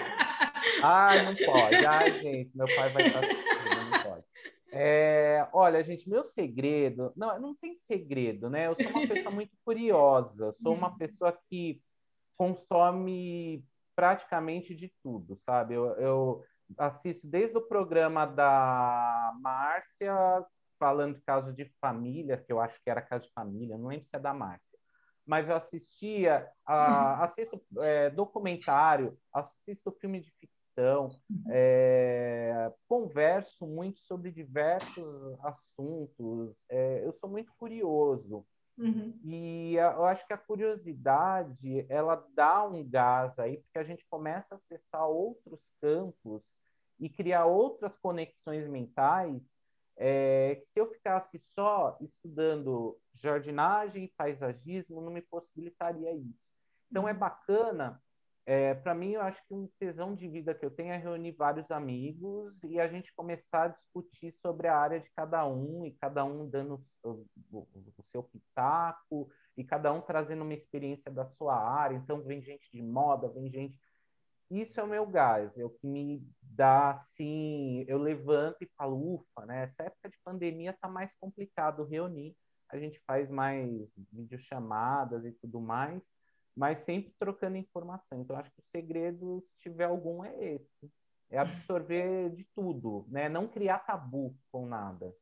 [0.83, 1.87] Ai, não pode.
[1.87, 4.25] Ai, gente, meu pai vai estar assistindo, não pode.
[4.73, 5.47] É...
[5.53, 7.13] Olha, gente, meu segredo...
[7.17, 8.69] Não, não tem segredo, né?
[8.69, 11.81] Eu sou uma pessoa muito curiosa, sou uma pessoa que
[12.37, 15.75] consome praticamente de tudo, sabe?
[15.75, 16.45] Eu, eu
[16.79, 20.45] assisto desde o programa da Márcia
[20.85, 24.15] falando caso de família, que eu acho que era caso de família, não lembro se
[24.15, 24.79] é da Márcia,
[25.25, 31.09] mas eu assistia, a, assisto é, documentário, assisto filme de ficção,
[31.51, 38.45] é, converso muito sobre diversos assuntos, é, eu sou muito curioso.
[38.77, 39.19] Uhum.
[39.25, 44.55] E eu acho que a curiosidade ela dá um gás aí, porque a gente começa
[44.55, 46.43] a acessar outros campos
[47.01, 49.41] e criar outras conexões mentais
[49.97, 56.45] é, se eu ficasse só estudando jardinagem e paisagismo, não me possibilitaria isso.
[56.91, 57.19] Então, é uhum.
[57.19, 58.01] bacana.
[58.47, 61.33] É, para mim, eu acho que um tesão de vida que eu tenho é reunir
[61.33, 65.93] vários amigos e a gente começar a discutir sobre a área de cada um e
[65.93, 71.25] cada um dando o, o, o seu pitaco e cada um trazendo uma experiência da
[71.25, 71.97] sua área.
[71.97, 73.81] Então, vem gente de moda, vem gente
[74.51, 79.15] isso é o meu gás, é o que me dá, assim, eu levanto e falo,
[79.15, 79.65] ufa, né?
[79.65, 82.37] Essa época de pandemia tá mais complicado reunir,
[82.71, 83.71] a gente faz mais
[84.13, 86.03] videochamadas e tudo mais,
[86.57, 88.21] mas sempre trocando informação.
[88.21, 90.93] Então, acho que o segredo, se tiver algum, é esse.
[91.31, 93.29] É absorver de tudo, né?
[93.29, 95.13] Não criar tabu com nada.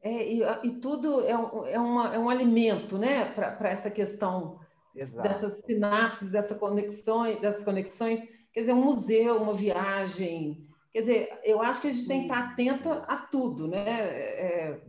[0.00, 3.24] É, e, e tudo é um, é, uma, é um alimento, né?
[3.32, 4.60] Para essa questão
[4.94, 5.28] Exato.
[5.28, 8.20] dessas sinapses, dessa conexões, dessas conexões
[8.54, 10.66] quer dizer, um museu, uma viagem.
[10.92, 13.84] Quer dizer, eu acho que a gente tem que estar atenta a tudo, né?
[13.84, 14.80] É,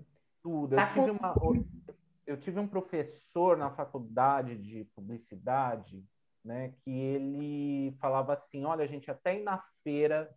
[0.41, 0.73] tudo.
[0.73, 1.17] Eu, tá tive com...
[1.17, 1.35] uma,
[2.27, 6.05] eu tive um professor na faculdade de publicidade,
[6.43, 10.29] né, que ele falava assim, olha, a gente até ir na feira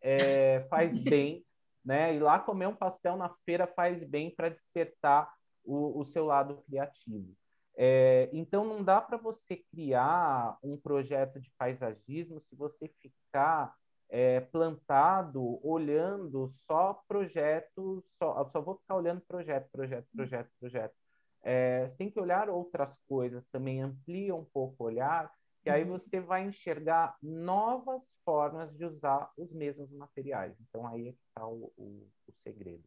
[0.00, 1.44] é, faz bem,
[1.84, 2.14] né?
[2.14, 5.32] E lá comer um pastel na feira faz bem para despertar
[5.64, 7.34] o, o seu lado criativo.
[7.76, 13.74] É, então, não dá para você criar um projeto de paisagismo se você ficar
[14.10, 20.94] é, plantado olhando só projetos, só, só vou ficar olhando projeto, projeto, projeto, projeto.
[21.42, 25.84] É, você tem que olhar outras coisas também, amplia um pouco o olhar, que aí
[25.84, 25.90] uhum.
[25.90, 30.54] você vai enxergar novas formas de usar os mesmos materiais.
[30.60, 32.84] Então, aí é que está o, o, o segredo.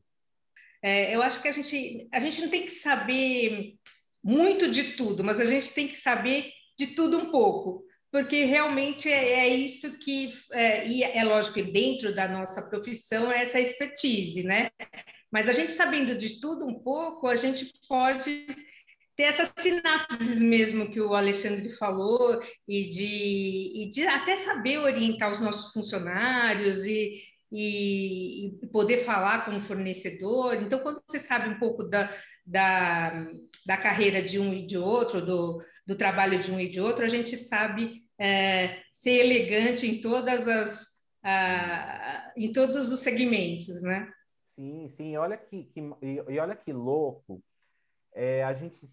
[0.82, 3.78] É, eu acho que a gente, a gente não tem que saber
[4.24, 9.12] muito de tudo, mas a gente tem que saber de tudo um pouco, porque realmente
[9.12, 13.60] é, é isso que, é, e é lógico que dentro da nossa profissão é essa
[13.60, 14.70] expertise, né?
[15.32, 18.46] Mas a gente sabendo de tudo um pouco, a gente pode
[19.16, 25.32] ter essas sinapses mesmo que o Alexandre falou e de, e de até saber orientar
[25.32, 30.56] os nossos funcionários e, e, e, poder falar com o fornecedor.
[30.56, 32.12] Então, quando você sabe um pouco da,
[32.46, 33.28] da,
[33.66, 37.06] da carreira de um e de outro, do, do trabalho de um e de outro,
[37.06, 40.94] a gente sabe é, ser elegante em todas as
[42.36, 44.12] em todos os segmentos, né?
[44.46, 45.16] Sim, sim.
[45.16, 47.42] Olha que, que e olha que louco.
[48.14, 48.86] É, a gente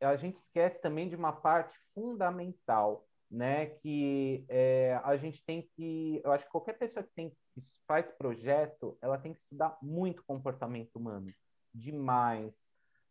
[0.00, 3.66] a gente esquece também de uma parte fundamental, né?
[3.66, 8.06] Que é, a gente tem que, eu acho que qualquer pessoa que tem que faz
[8.12, 11.32] projeto, ela tem que estudar muito comportamento humano,
[11.74, 12.52] demais,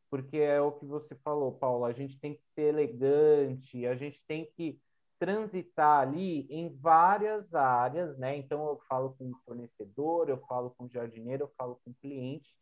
[0.09, 1.85] porque é o que você falou, Paulo.
[1.85, 4.79] A gente tem que ser elegante, a gente tem que
[5.19, 8.37] transitar ali em várias áreas, né?
[8.37, 11.95] Então eu falo com o fornecedor, eu falo com o jardineiro, eu falo com o
[11.95, 12.55] cliente,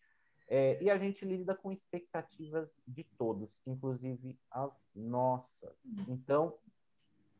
[0.47, 5.75] é, e a gente lida com expectativas de todos, inclusive as nossas.
[6.07, 6.53] Então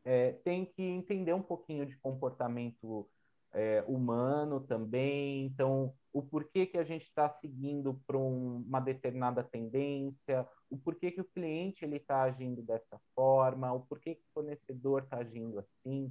[0.04, 3.08] é, tem que entender um pouquinho de comportamento
[3.52, 5.46] é, humano também.
[5.46, 11.10] Então o porquê que a gente está seguindo para um, uma determinada tendência, o porquê
[11.10, 15.58] que o cliente ele está agindo dessa forma, o porquê que o fornecedor está agindo
[15.58, 16.10] assim,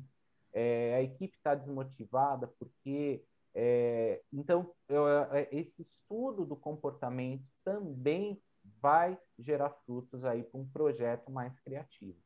[0.54, 3.24] é, a equipe está desmotivada, porque
[3.56, 8.40] é, então eu, é, esse estudo do comportamento também
[8.80, 12.20] vai gerar frutos aí para um projeto mais criativo.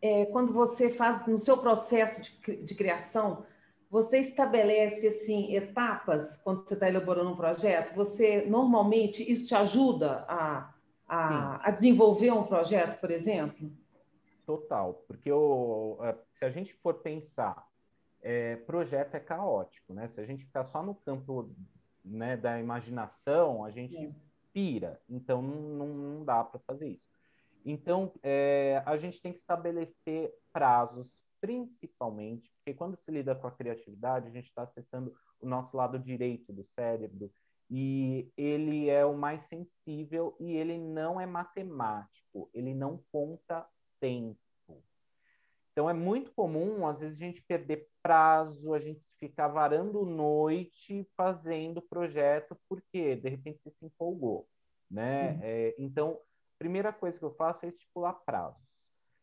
[0.00, 3.44] É, quando você faz no seu processo de, de criação,
[3.90, 7.94] você estabelece assim etapas quando você está elaborando um projeto?
[7.94, 10.74] Você normalmente isso te ajuda a,
[11.06, 13.70] a, a desenvolver um projeto, por exemplo?
[14.44, 17.66] Total, porque é, se a gente for pensar,
[18.20, 20.08] é, projeto é caótico, né?
[20.08, 21.50] Se a gente ficar só no campo
[22.04, 24.10] né, da imaginação, a gente é.
[24.52, 25.00] pira.
[25.08, 27.14] Então não, não dá para fazer isso.
[27.64, 33.50] Então é, a gente tem que estabelecer prazos principalmente, porque quando se lida com a
[33.50, 37.30] criatividade, a gente está acessando o nosso lado direito do cérebro,
[37.70, 43.66] e ele é o mais sensível e ele não é matemático, ele não conta
[44.00, 44.38] tempo.
[45.72, 51.06] Então é muito comum, às vezes, a gente perder prazo, a gente ficar varando noite
[51.14, 54.48] fazendo projeto, porque de repente você se empolgou,
[54.90, 55.32] né?
[55.32, 55.40] Uhum.
[55.42, 56.18] É, então,
[56.58, 58.73] primeira coisa que eu faço é estipular prazos.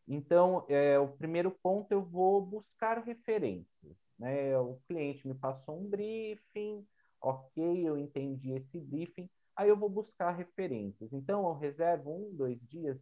[0.06, 3.96] Então, é, o primeiro ponto eu vou buscar referências.
[4.18, 4.56] Né?
[4.58, 6.86] O cliente me passou um briefing,
[7.20, 11.12] ok, eu entendi esse briefing, aí eu vou buscar referências.
[11.12, 12.98] Então, eu reservo um, dois dias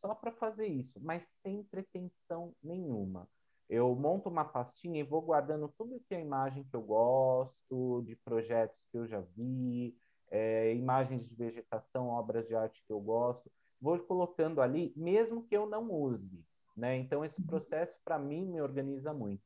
[0.00, 3.28] só para fazer isso, mas sem pretensão nenhuma.
[3.68, 8.14] Eu monto uma pastinha e vou guardando tudo que é imagem que eu gosto, de
[8.16, 9.96] projetos que eu já vi,
[10.30, 13.50] é, imagens de vegetação, obras de arte que eu gosto
[13.84, 16.42] vou colocando ali, mesmo que eu não use,
[16.74, 16.96] né?
[16.96, 17.46] Então esse uhum.
[17.46, 19.42] processo para mim me organiza muito.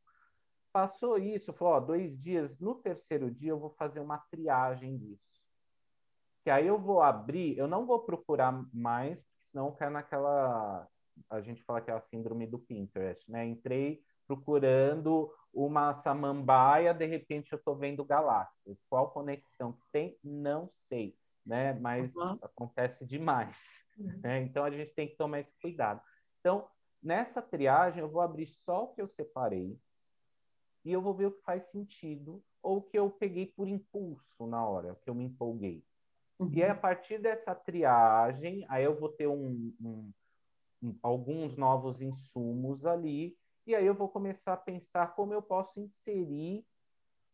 [0.73, 5.45] Passou isso, falou, ó, dois dias, no terceiro dia eu vou fazer uma triagem disso.
[6.45, 10.87] Que aí eu vou abrir, eu não vou procurar mais, porque senão cai naquela,
[11.29, 13.45] a gente fala que é a síndrome do Pinterest, né?
[13.45, 18.79] Entrei procurando uma samambaia, de repente eu estou vendo galáxias.
[18.89, 20.17] Qual conexão que tem?
[20.23, 21.18] Não sei
[21.49, 21.73] né?
[21.81, 22.39] Mas uhum.
[22.43, 23.85] acontece demais.
[23.99, 24.21] Uhum.
[24.23, 24.43] Né?
[24.43, 26.01] Então a gente tem que tomar esse cuidado.
[26.39, 26.69] Então,
[27.03, 29.77] nessa triagem, eu vou abrir só o que eu separei
[30.85, 34.47] e eu vou ver o que faz sentido ou o que eu peguei por impulso
[34.47, 35.83] na hora, que eu me empolguei.
[36.39, 36.51] Uhum.
[36.53, 40.13] E aí, a partir dessa triagem, aí eu vou ter um, um,
[40.83, 45.81] um, alguns novos insumos ali, e aí eu vou começar a pensar como eu posso
[45.81, 46.65] inserir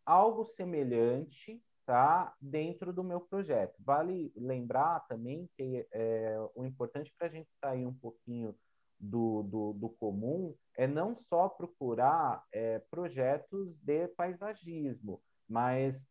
[0.07, 3.75] algo semelhante tá dentro do meu projeto.
[3.79, 8.55] Vale lembrar também que é, o importante para a gente sair um pouquinho
[8.99, 16.07] do, do, do, comum é não só procurar é, projetos de paisagismo, mas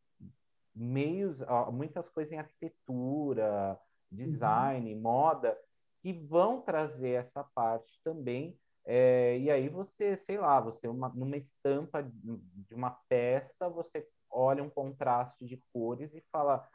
[0.76, 3.80] meios, muitas coisas em arquitetura,
[4.12, 5.02] design, uhum.
[5.02, 5.58] moda,
[6.02, 8.58] que vão trazer essa parte também.
[8.86, 14.64] É, e aí você, sei lá, você uma, numa estampa de uma peça, você olha
[14.64, 16.68] um contraste de cores e fala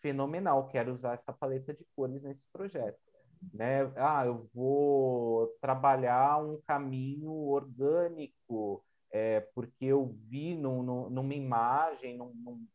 [0.00, 2.98] fenomenal, quero usar essa paleta de cores nesse projeto.
[3.52, 3.80] Né?
[3.96, 12.16] Ah, eu vou trabalhar um caminho orgânico, é, porque eu vi no, no, numa imagem
[12.16, 12.66] num, num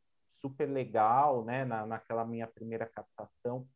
[0.42, 1.64] super legal, né?
[1.64, 3.68] Na, naquela minha primeira captação.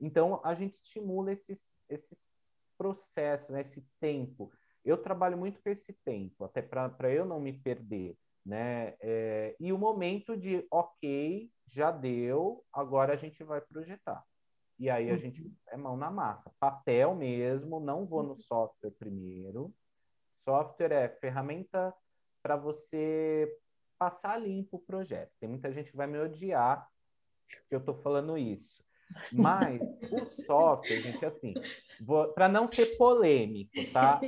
[0.00, 2.28] Então, a gente estimula esses, esses
[2.76, 3.60] processos, né?
[3.60, 4.52] esse tempo.
[4.84, 8.94] Eu trabalho muito com esse tempo, até para eu não me perder né?
[9.00, 14.24] É, e o momento de, ok, já deu, agora a gente vai projetar.
[14.78, 15.54] E aí a gente uhum.
[15.68, 18.40] é mão na massa, papel mesmo, não vou no uhum.
[18.40, 19.72] software primeiro.
[20.44, 21.94] Software é ferramenta
[22.42, 23.56] para você
[23.98, 25.30] passar limpo o projeto.
[25.38, 26.88] Tem muita gente que vai me odiar
[27.68, 28.82] que eu estou falando isso.
[29.32, 29.80] Mas
[30.10, 31.54] o software, gente, assim,
[32.34, 34.20] para não ser polêmico, tá?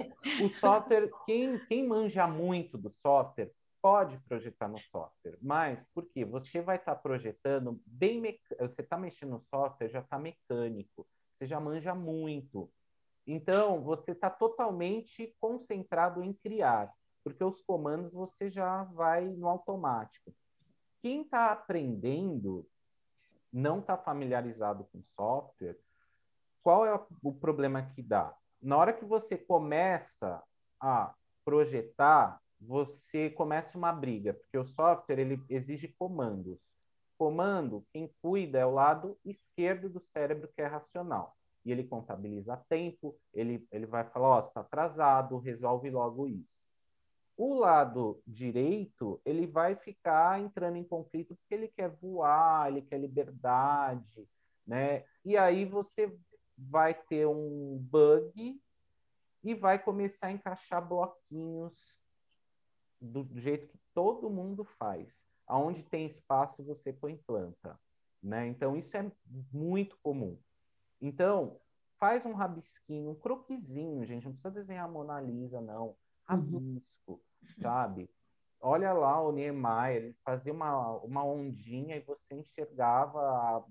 [0.42, 3.50] O software, quem, quem manja muito do software
[3.84, 6.24] pode projetar no software, mas por quê?
[6.24, 8.40] Você vai estar tá projetando bem, mec...
[8.58, 11.06] você está mexendo no software, já está mecânico,
[11.36, 12.72] você já manja muito.
[13.26, 20.34] Então, você está totalmente concentrado em criar, porque os comandos você já vai no automático.
[21.02, 22.66] Quem está aprendendo
[23.52, 25.76] não está familiarizado com software,
[26.62, 28.34] qual é o problema que dá?
[28.62, 30.42] Na hora que você começa
[30.80, 31.14] a
[31.44, 36.58] projetar, você começa uma briga, porque o software ele exige comandos.
[37.16, 41.36] Comando, quem cuida é o lado esquerdo do cérebro, que é racional.
[41.64, 46.62] E ele contabiliza tempo, ele, ele vai falar, ó, oh, está atrasado, resolve logo isso.
[47.36, 52.98] O lado direito, ele vai ficar entrando em conflito porque ele quer voar, ele quer
[52.98, 54.28] liberdade,
[54.66, 55.04] né?
[55.24, 56.16] E aí você
[56.56, 58.60] vai ter um bug
[59.42, 62.03] e vai começar a encaixar bloquinhos
[63.04, 65.24] do jeito que todo mundo faz.
[65.46, 67.78] Aonde tem espaço, você põe planta,
[68.22, 68.46] né?
[68.46, 69.10] Então, isso é
[69.52, 70.38] muito comum.
[71.00, 71.60] Então,
[71.98, 74.24] faz um rabisquinho, um croquisinho, gente.
[74.24, 77.20] Não precisa desenhar a Mona Lisa, não rabisco, uhum.
[77.58, 78.10] sabe?
[78.60, 83.64] Olha lá o Niemeyer, ele fazia uma, uma ondinha e você enxergava a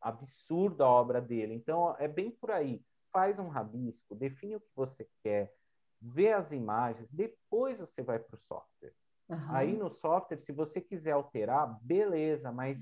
[0.00, 1.54] absurda obra dele.
[1.54, 2.84] Então, é bem por aí.
[3.10, 5.54] Faz um rabisco, define o que você quer,
[6.02, 8.92] vê as imagens, depois você vai para o software.
[9.28, 9.38] Uhum.
[9.48, 12.78] Aí no software, se você quiser alterar, beleza, mas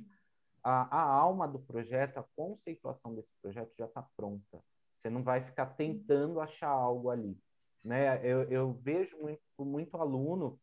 [0.62, 4.62] a, a alma do projeto, a conceituação desse projeto já está pronta.
[4.96, 7.38] Você não vai ficar tentando achar algo ali.
[7.84, 8.24] Né?
[8.26, 10.58] Eu, eu vejo muito, muito aluno,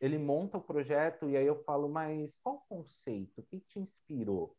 [0.00, 3.40] ele monta o projeto e aí eu falo, mas qual o conceito?
[3.40, 4.56] O que te inspirou?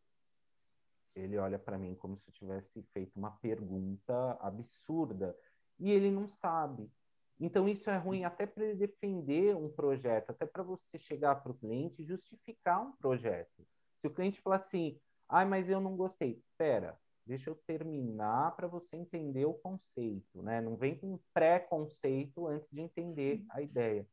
[1.16, 5.36] Ele olha para mim como se eu tivesse feito uma pergunta absurda
[5.80, 6.92] e ele não sabe.
[7.40, 11.52] Então, isso é ruim até para ele defender um projeto, até para você chegar para
[11.52, 13.68] o cliente e justificar um projeto.
[13.98, 18.56] Se o cliente falar assim, ai, ah, mas eu não gostei, espera, deixa eu terminar
[18.56, 20.62] para você entender o conceito, né?
[20.62, 24.08] Não vem com pré-conceito antes de entender a ideia.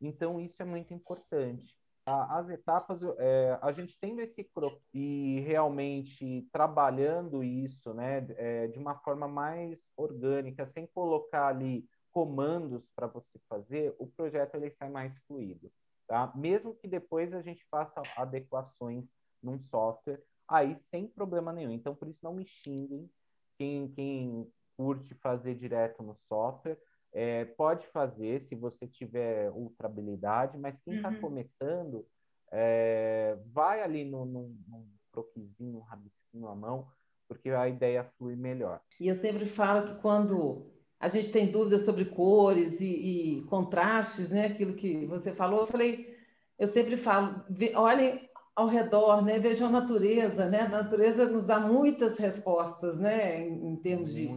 [0.00, 1.76] Então, isso é muito importante.
[2.06, 4.48] As etapas, é, a gente tendo esse
[4.92, 12.88] e realmente trabalhando isso, né, é, de uma forma mais orgânica, sem colocar ali comandos
[12.94, 15.70] para você fazer, o projeto ele sai mais fluido,
[16.06, 16.32] tá?
[16.34, 19.04] Mesmo que depois a gente faça adequações
[19.42, 21.72] num software, aí sem problema nenhum.
[21.72, 23.10] Então, por isso, não me xinguem.
[23.56, 26.78] Quem, quem curte fazer direto no software,
[27.12, 31.20] é, pode fazer se você tiver ultra habilidade, mas quem está uhum.
[31.20, 32.06] começando,
[32.50, 36.88] é, vai ali no, no, no croquisinho, um rabisquinho à mão,
[37.28, 38.80] porque a ideia flui melhor.
[38.98, 40.66] E eu sempre falo que quando
[41.00, 44.46] a gente tem dúvidas sobre cores e, e contrastes, né?
[44.46, 46.14] Aquilo que você falou, eu falei,
[46.58, 47.42] eu sempre falo,
[47.74, 49.38] olhem ao redor, né?
[49.38, 50.60] Vejam a natureza, né?
[50.60, 53.40] A natureza nos dá muitas respostas, né?
[53.40, 54.28] Em, em termos de,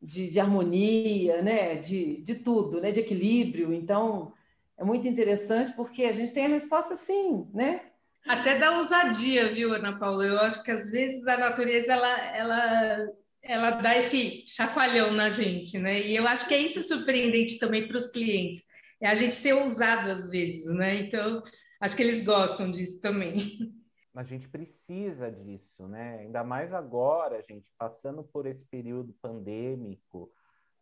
[0.00, 1.74] de, de, harmonia, né?
[1.74, 2.90] De, de tudo, né?
[2.90, 3.70] De equilíbrio.
[3.70, 4.32] Então,
[4.78, 7.82] é muito interessante porque a gente tem a resposta sim, né?
[8.26, 10.24] Até da ousadia, viu, Ana Paula?
[10.24, 13.08] Eu acho que às vezes a natureza ela, ela,
[13.48, 16.00] ela dá esse chacoalhão na gente, né?
[16.00, 18.66] E eu acho que é isso surpreendente também para os clientes,
[19.00, 20.96] é a gente ser ousado às vezes, né?
[20.96, 21.42] Então,
[21.80, 23.72] Acho que eles gostam disso também.
[24.14, 26.18] A gente precisa disso, né?
[26.18, 30.32] Ainda mais agora, gente, passando por esse período pandêmico,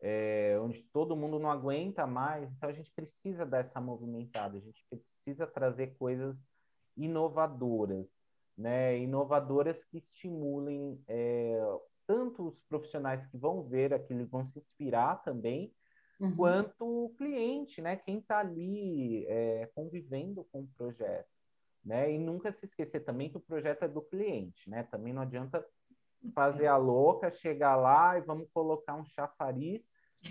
[0.01, 4.83] é, onde todo mundo não aguenta mais, então a gente precisa dessa movimentada, a gente
[4.89, 6.35] precisa trazer coisas
[6.97, 8.07] inovadoras,
[8.57, 8.99] né?
[8.99, 10.99] Inovadoras que estimulem
[12.87, 15.74] profissionais que vão ver aquilo, vão se inspirar também,
[16.20, 16.34] uhum.
[16.37, 17.97] quanto o cliente, né?
[17.97, 21.28] Quem está ali é, convivendo com o projeto,
[21.84, 22.12] né?
[22.12, 24.84] E nunca se esquecer também que o projeto é do cliente, né?
[24.84, 25.64] Também não adianta
[26.34, 29.82] fazer a louca, chegar lá e vamos colocar um chafariz,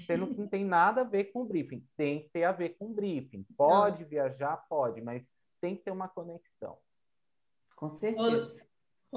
[0.06, 1.86] sendo que não tem nada a ver com o briefing.
[1.95, 3.45] Tem que ter a ver com o briefing.
[3.56, 5.24] Pode viajar, pode, mas
[5.62, 6.78] tem que ter uma conexão.
[7.76, 8.68] Com certeza.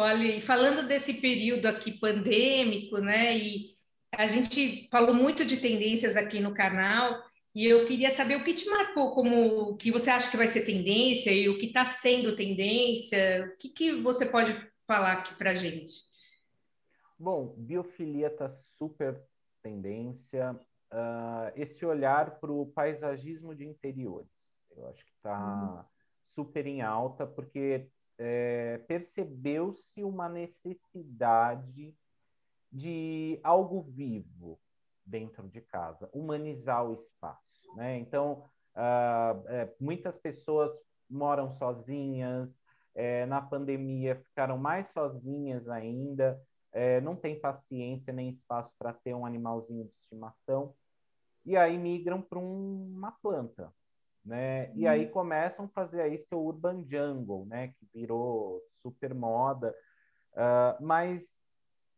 [0.00, 3.36] Olha, falando desse período aqui pandêmico, né?
[3.36, 3.74] E
[4.12, 7.20] a gente falou muito de tendências aqui no canal
[7.52, 10.64] e eu queria saber o que te marcou como que você acha que vai ser
[10.64, 13.52] tendência e o que está sendo tendência.
[13.52, 14.54] O que, que você pode
[14.86, 15.94] falar aqui para a gente?
[17.18, 19.20] Bom, biofilia está super
[19.64, 20.52] tendência.
[20.92, 25.84] Uh, esse olhar para o paisagismo de interiores, eu acho que está uhum.
[26.22, 31.96] super em alta, porque é, percebeu-se uma necessidade
[32.70, 34.60] de algo vivo
[35.06, 37.74] dentro de casa, humanizar o espaço.
[37.76, 37.98] Né?
[37.98, 38.44] Então,
[38.74, 42.50] uh, é, muitas pessoas moram sozinhas,
[42.94, 46.40] é, na pandemia ficaram mais sozinhas ainda,
[46.72, 50.74] é, não tem paciência nem espaço para ter um animalzinho de estimação,
[51.44, 53.72] e aí migram para um, uma planta.
[54.28, 54.70] Né?
[54.74, 55.10] E aí uhum.
[55.10, 57.68] começam a fazer aí seu urban jungle, né?
[57.68, 59.74] Que virou super moda,
[60.34, 61.40] uh, mas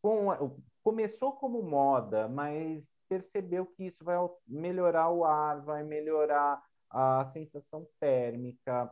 [0.01, 4.17] com, começou como moda, mas percebeu que isso vai
[4.47, 8.89] melhorar o ar, vai melhorar a sensação térmica,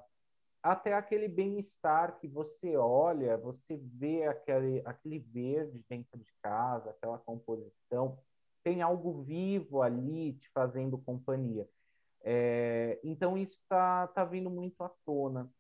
[0.60, 7.18] até aquele bem-estar que você olha, você vê aquele, aquele verde dentro de casa, aquela
[7.18, 8.18] composição,
[8.64, 11.68] tem algo vivo ali te fazendo companhia.
[12.30, 15.50] É, então, isso está tá vindo muito à tona.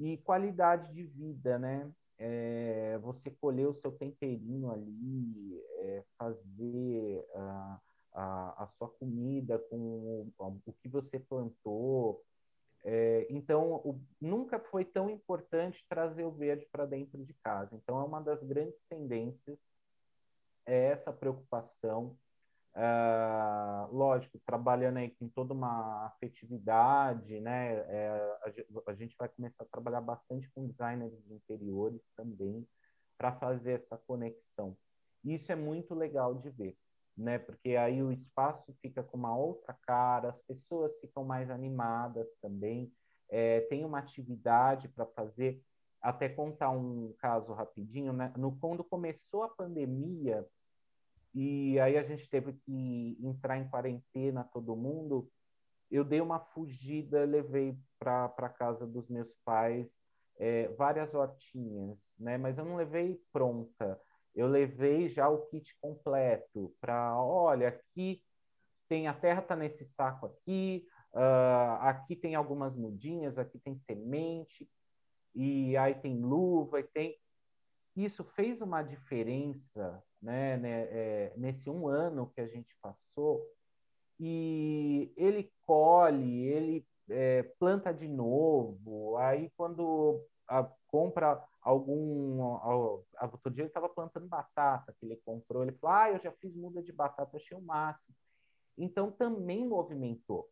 [0.00, 1.88] E qualidade de vida, né?
[2.18, 7.80] É, você colher o seu temperinho ali, é, fazer a,
[8.14, 10.32] a, a, sua comida com o,
[10.66, 12.24] o que você plantou.
[12.82, 17.76] É, então, o, nunca foi tão importante trazer o verde para dentro de casa.
[17.76, 19.56] Então, é uma das grandes tendências,
[20.66, 22.16] é essa preocupação
[22.74, 27.74] Uh, lógico, trabalhando aí com toda uma afetividade, né?
[27.86, 28.08] É,
[28.42, 32.66] a, a, gente vai começar a trabalhar bastante com designers de interiores também
[33.18, 34.74] para fazer essa conexão.
[35.22, 36.74] Isso é muito legal de ver,
[37.14, 37.38] né?
[37.38, 42.90] Porque aí o espaço fica com uma outra cara, as pessoas ficam mais animadas também,
[43.28, 45.62] é, tem uma atividade para fazer.
[46.00, 48.32] Até contar um caso rapidinho, né?
[48.36, 50.44] No quando começou a pandemia
[51.34, 55.30] e aí a gente teve que entrar em quarentena todo mundo.
[55.90, 60.00] Eu dei uma fugida, levei para casa dos meus pais
[60.38, 62.36] é, várias hortinhas, né?
[62.38, 64.00] Mas eu não levei pronta.
[64.34, 68.22] Eu levei já o kit completo para, olha, aqui
[68.88, 74.68] tem a terra tá nesse saco aqui, uh, aqui tem algumas mudinhas, aqui tem semente
[75.34, 77.18] e aí tem luva e tem
[77.96, 83.46] isso fez uma diferença né, né é, nesse um ano que a gente passou
[84.18, 92.56] e ele colhe, ele é, planta de novo, aí quando a, compra algum.
[92.56, 96.30] A, outro dia ele estava plantando batata que ele comprou, ele falou: Ah, eu já
[96.32, 98.14] fiz muda de batata, achei o máximo.
[98.76, 100.48] Então também movimentou.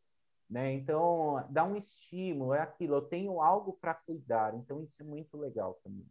[0.48, 0.72] Né?
[0.72, 5.36] Então dá um estímulo, é aquilo, eu tenho algo para cuidar, então isso é muito
[5.36, 6.08] legal também.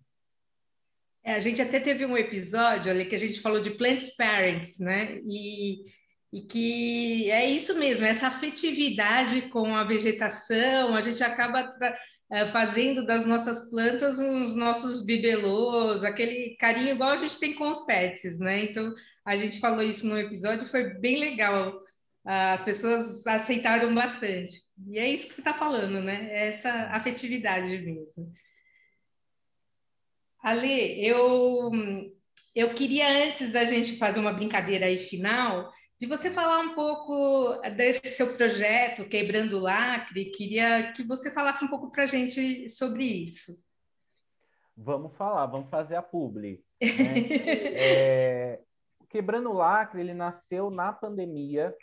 [1.23, 4.79] É, a gente até teve um episódio ali que a gente falou de plants parents,
[4.79, 5.19] né?
[5.27, 5.83] E,
[6.31, 11.73] e que é isso mesmo, essa afetividade com a vegetação, a gente acaba
[12.31, 17.69] é, fazendo das nossas plantas os nossos bibelôs, aquele carinho igual a gente tem com
[17.69, 18.63] os pets, né?
[18.63, 18.93] Então,
[19.25, 21.79] a gente falou isso no episódio, foi bem legal.
[22.25, 24.61] As pessoas aceitaram bastante.
[24.87, 26.29] E é isso que você está falando, né?
[26.31, 28.31] É essa afetividade mesmo.
[30.41, 31.71] Ale, eu,
[32.55, 37.61] eu queria, antes da gente fazer uma brincadeira aí final, de você falar um pouco
[37.75, 40.31] desse seu projeto, Quebrando o Lacre.
[40.31, 43.51] Queria que você falasse um pouco para a gente sobre isso.
[44.75, 46.63] Vamos falar, vamos fazer a publi.
[46.81, 47.25] Né?
[47.75, 48.61] é,
[49.09, 51.75] Quebrando o Lacre, ele nasceu na pandemia,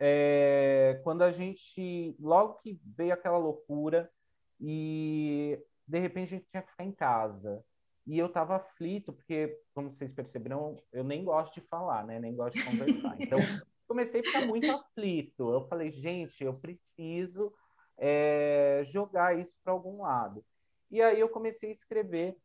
[0.00, 4.10] é, quando a gente, logo que veio aquela loucura,
[4.58, 7.62] e de repente a gente tinha que ficar em casa.
[8.10, 12.18] E eu estava aflito, porque, como vocês perceberam, eu nem gosto de falar, né?
[12.18, 13.16] Nem gosto de conversar.
[13.22, 13.38] Então,
[13.86, 15.52] comecei a ficar muito aflito.
[15.52, 17.54] Eu falei, gente, eu preciso
[17.96, 20.44] é, jogar isso para algum lado.
[20.90, 22.36] E aí eu comecei a escrever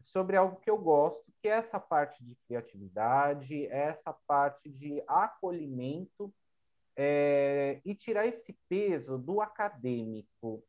[0.00, 6.32] sobre algo que eu gosto, que é essa parte de criatividade, essa parte de acolhimento
[6.96, 10.62] é, e tirar esse peso do acadêmico,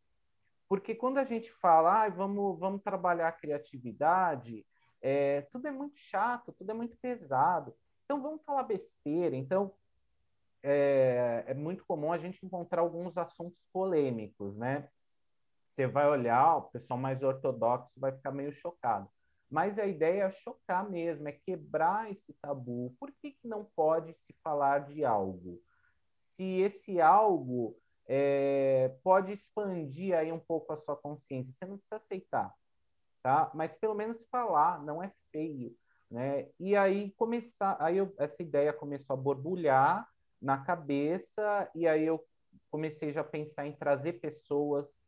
[0.74, 4.66] porque quando a gente fala, ah, vamos, vamos trabalhar a criatividade,
[5.04, 7.76] é, tudo é muito chato, tudo é muito pesado.
[8.04, 9.36] Então vamos falar besteira.
[9.36, 9.72] Então
[10.64, 14.90] é, é muito comum a gente encontrar alguns assuntos polêmicos, né?
[15.70, 19.08] Você vai olhar, o pessoal mais ortodoxo vai ficar meio chocado.
[19.52, 22.96] Mas a ideia é chocar mesmo, é quebrar esse tabu.
[23.00, 25.62] Por que, que não pode se falar de algo?
[26.16, 31.54] Se esse algo é, pode expandir aí um pouco a sua consciência.
[31.54, 32.54] Você não precisa aceitar,
[33.22, 33.52] tá?
[33.54, 35.76] Mas pelo menos falar, não é feio,
[36.10, 36.48] né?
[36.60, 40.08] E aí começar, aí eu, essa ideia começou a borbulhar
[40.42, 42.24] na cabeça e aí eu
[42.70, 45.02] comecei já a pensar em trazer pessoas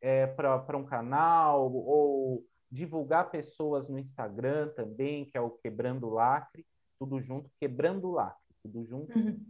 [0.00, 6.64] é, para um canal ou divulgar pessoas no Instagram também, que é o Quebrando Lacre,
[6.98, 9.18] tudo junto, Quebrando Lacre, tudo junto.
[9.18, 9.44] Uhum.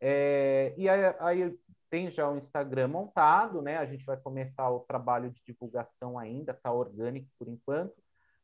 [0.00, 1.58] É, e aí, aí,
[1.90, 3.76] tem já o Instagram montado, né?
[3.76, 7.94] A gente vai começar o trabalho de divulgação ainda, está orgânico por enquanto,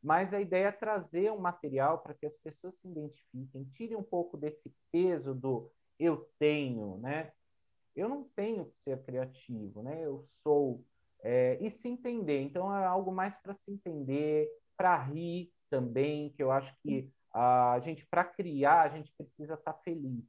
[0.03, 4.03] mas a ideia é trazer um material para que as pessoas se identifiquem, tirem um
[4.03, 7.33] pouco desse peso do eu tenho, né?
[7.95, 10.05] Eu não tenho que ser criativo, né?
[10.05, 10.85] Eu sou
[11.23, 12.41] é, e se entender.
[12.43, 17.79] Então é algo mais para se entender, para rir também, que eu acho que a
[17.81, 20.25] gente para criar a gente precisa estar tá feliz.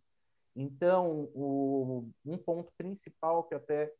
[0.59, 3.91] Então o, um ponto principal que até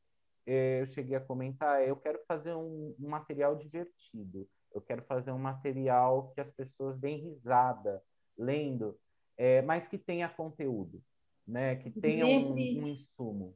[0.46, 4.48] é, eu cheguei a comentar é eu quero fazer um, um material divertido.
[4.74, 8.02] Eu quero fazer um material que as pessoas deem risada
[8.38, 8.98] lendo,
[9.38, 11.02] é, mas que tenha conteúdo,
[11.48, 11.76] né?
[11.78, 13.56] Que tenha um, um insumo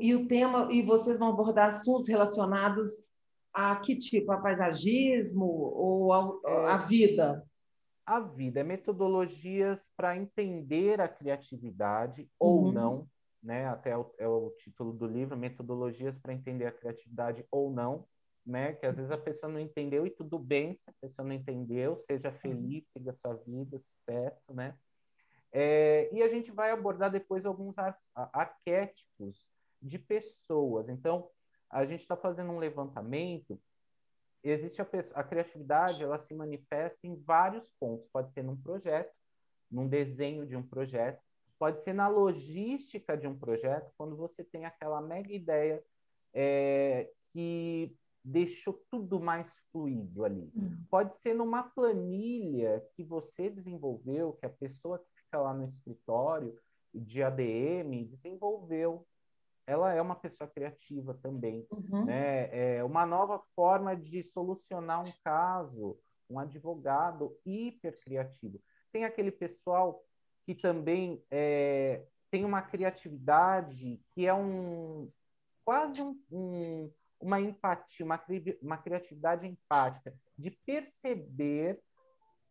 [0.00, 2.92] e o tema e vocês vão abordar assuntos relacionados
[3.52, 4.32] a que tipo?
[4.32, 7.44] A paisagismo ou a, a vida?
[8.06, 12.72] A vida é metodologias para entender a criatividade ou uhum.
[12.72, 13.08] não,
[13.42, 13.66] né?
[13.66, 18.06] Até é o, é o título do livro, metodologias para entender a criatividade ou não,
[18.44, 18.74] né?
[18.74, 21.96] Que às vezes a pessoa não entendeu e tudo bem se a pessoa não entendeu,
[21.98, 22.34] seja uhum.
[22.34, 24.74] feliz, siga a sua vida, sucesso, né?
[25.56, 27.76] É, e a gente vai abordar depois alguns
[28.14, 29.46] arquétipos
[29.80, 30.88] de pessoas.
[30.88, 31.30] Então,
[31.70, 33.60] a gente está fazendo um levantamento.
[34.44, 38.06] Existe a, a criatividade, ela se manifesta em vários pontos.
[38.12, 39.12] Pode ser num projeto,
[39.70, 41.20] num desenho de um projeto,
[41.58, 45.82] pode ser na logística de um projeto, quando você tem aquela mega ideia
[46.34, 50.50] é, que deixou tudo mais fluido ali.
[50.54, 50.84] Uhum.
[50.90, 56.54] Pode ser numa planilha que você desenvolveu, que a pessoa que fica lá no escritório
[56.94, 59.06] de ADM desenvolveu
[59.66, 62.04] ela é uma pessoa criativa também, uhum.
[62.04, 62.76] né?
[62.76, 65.98] É uma nova forma de solucionar um caso,
[66.28, 68.60] um advogado hiper criativo.
[68.92, 70.04] Tem aquele pessoal
[70.44, 75.10] que também é, tem uma criatividade que é um
[75.64, 78.22] quase um, um, uma empatia, uma,
[78.60, 81.80] uma criatividade empática de perceber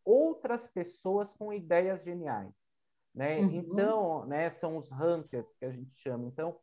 [0.04, 2.52] outras pessoas com ideias geniais,
[3.14, 3.40] né?
[3.40, 3.52] Uhum.
[3.52, 6.28] Então, né, são os hunters que a gente chama.
[6.28, 6.58] Então,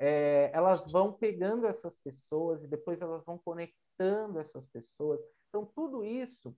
[0.00, 5.20] é, elas vão pegando essas pessoas e depois elas vão conectando essas pessoas.
[5.48, 6.56] Então, tudo isso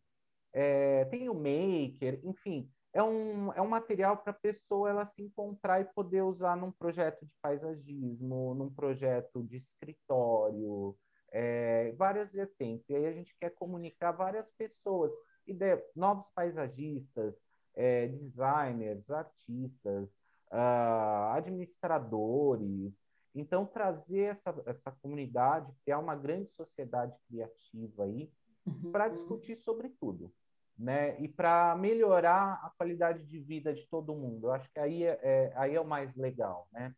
[0.53, 5.23] é, tem o maker, enfim, é um, é um material para a pessoa ela se
[5.23, 10.97] encontrar e poder usar num projeto de paisagismo, num projeto de escritório,
[11.33, 12.89] é, várias vertentes.
[12.89, 15.11] E aí a gente quer comunicar várias pessoas,
[15.47, 17.35] ideia, novos paisagistas,
[17.75, 20.09] é, designers, artistas,
[20.53, 22.93] uh, administradores,
[23.35, 28.31] então, trazer essa, essa comunidade, criar uma grande sociedade criativa aí,
[28.67, 28.93] uhum.
[28.93, 30.33] para discutir sobre tudo,
[30.79, 31.19] né?
[31.21, 34.49] E para melhorar a qualidade de vida de todo mundo.
[34.49, 36.95] Eu acho que aí é, é aí é o mais legal, né?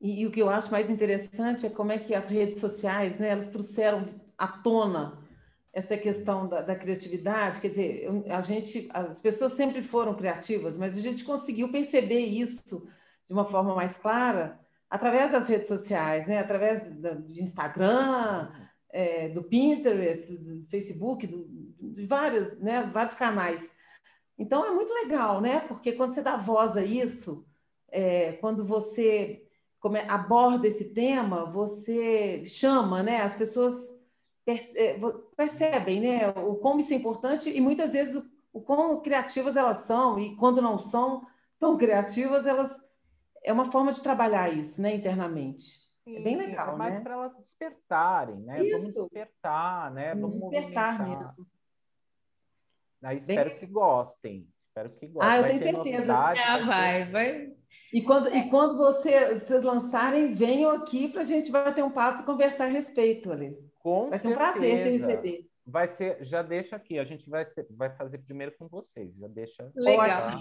[0.00, 3.18] E, e, o que eu acho mais interessante é como é que as redes sociais,
[3.18, 4.04] né, elas trouxeram
[4.38, 5.18] à tona
[5.72, 7.60] essa questão da, da criatividade.
[7.60, 12.88] Quer dizer, a gente, as pessoas sempre foram criativas, mas a gente conseguiu perceber isso
[13.26, 14.58] de uma forma mais clara
[14.90, 16.38] através das redes sociais, né?
[16.38, 18.50] através do Instagram,
[18.90, 21.46] é, do Pinterest, do Facebook, do,
[21.80, 22.88] de vários, né?
[22.92, 23.72] vários canais.
[24.38, 25.60] Então é muito legal, né?
[25.60, 27.44] Porque quando você dá voz a isso,
[27.88, 29.42] é, quando você
[29.80, 33.20] come, aborda esse tema, você chama, né?
[33.22, 33.74] As pessoas
[34.46, 34.96] é,
[35.36, 36.28] percebem, né?
[36.30, 40.36] O como isso é importante e muitas vezes o, o quão criativas elas são e
[40.36, 41.26] quando não são
[41.58, 42.80] tão criativas, elas
[43.44, 45.88] é uma forma de trabalhar isso, né, internamente.
[46.04, 47.00] Sim, é bem legal, é mais né?
[47.00, 48.58] para elas despertarem, né?
[48.60, 48.70] Isso.
[48.70, 50.14] Vamos despertar, né?
[50.14, 51.46] Vamos, Vamos despertar mesmo.
[53.02, 53.58] Aí espero bem...
[53.58, 54.48] que gostem.
[54.68, 55.30] Espero que gostem.
[55.30, 56.16] Ah, eu vai tenho certeza.
[56.16, 57.52] Ah, vai, vai.
[57.92, 62.22] E quando, e quando você, vocês lançarem, venham aqui para a gente bater um papo
[62.22, 63.56] e conversar a respeito, ali.
[63.78, 65.48] Com vai ser um prazer te receber.
[65.66, 69.28] Vai ser, já deixa aqui, a gente vai, ser, vai fazer primeiro com vocês, já
[69.28, 69.70] deixa.
[69.74, 70.22] Legal.
[70.22, 70.40] Tá?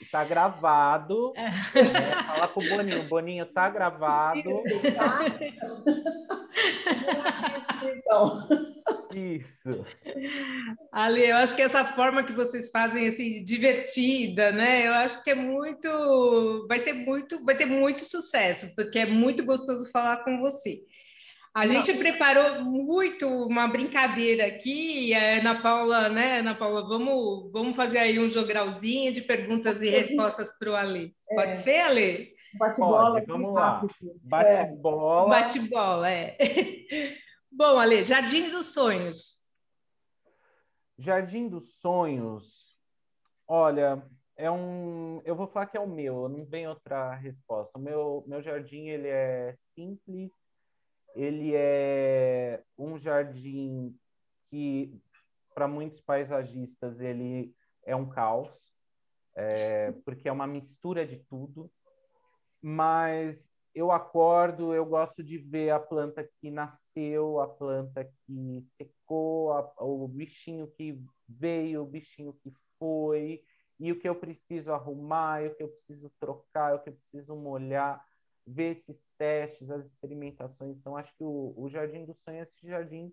[0.00, 1.32] Está gravado.
[1.36, 1.50] É.
[1.50, 2.24] Né?
[2.26, 3.00] Fala com o Boninho.
[3.02, 4.62] O Boninho está gravado.
[9.14, 9.84] Isso.
[10.92, 14.86] Ali, eu acho que essa forma que vocês fazem assim divertida, né?
[14.86, 19.44] Eu acho que é muito, vai ser muito, vai ter muito sucesso, porque é muito
[19.44, 20.80] gostoso falar com você.
[21.58, 21.74] A Não.
[21.74, 27.98] gente preparou muito uma brincadeira aqui, a Ana Paula, né, Ana Paula, vamos, vamos fazer
[27.98, 31.16] aí um jogralzinho de perguntas e respostas para o Ale.
[31.28, 31.34] É.
[31.34, 32.32] Pode ser, Ale?
[32.54, 33.24] Bate-bola.
[33.26, 33.84] Vamos lá.
[34.22, 35.28] Bate-bola.
[35.28, 36.36] Bate-bola, é.
[37.50, 39.42] Bom, Ale, Jardim dos Sonhos.
[40.96, 42.76] Jardim dos Sonhos,
[43.48, 44.00] olha,
[44.36, 47.76] é um, eu vou falar que é o meu, não vem outra resposta.
[47.76, 50.30] O meu, meu jardim ele é simples,
[51.18, 53.98] ele é um jardim
[54.48, 55.02] que
[55.52, 57.52] para muitos paisagistas ele
[57.84, 58.56] é um caos,
[59.34, 61.68] é, porque é uma mistura de tudo.
[62.62, 69.52] Mas eu acordo, eu gosto de ver a planta que nasceu, a planta que secou,
[69.52, 73.42] a, o bichinho que veio, o bichinho que foi,
[73.80, 76.94] e o que eu preciso arrumar, e o que eu preciso trocar, o que eu
[76.94, 78.04] preciso molhar,
[78.48, 80.76] ver esses testes, as experimentações.
[80.76, 83.12] Então, acho que o, o Jardim do Sonho é esse jardim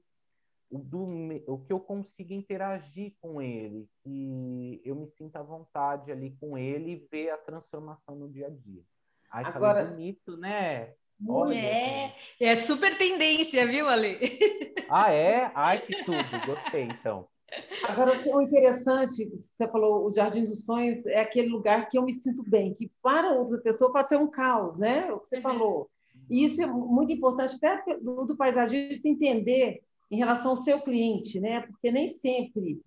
[0.71, 1.05] do,
[1.47, 6.57] o que eu consigo interagir com ele, que eu me sinta à vontade ali com
[6.57, 8.83] ele e ver a transformação no dia a dia.
[9.31, 10.95] Ai, Agora, bonito, né?
[11.27, 14.19] Olha, é, é super tendência, viu, Ale?
[14.87, 15.51] Ah, é?
[15.55, 17.27] Ai, que tudo, gostei, então.
[17.83, 22.13] Agora, o interessante, você falou, o Jardim dos Sonhos é aquele lugar que eu me
[22.13, 25.11] sinto bem, que para outra pessoa pode ser um caos, né?
[25.11, 25.41] O que você uhum.
[25.41, 25.89] falou.
[26.29, 31.39] E isso é muito importante até do, do paisagista entender em relação ao seu cliente,
[31.39, 31.61] né?
[31.61, 32.81] Porque nem sempre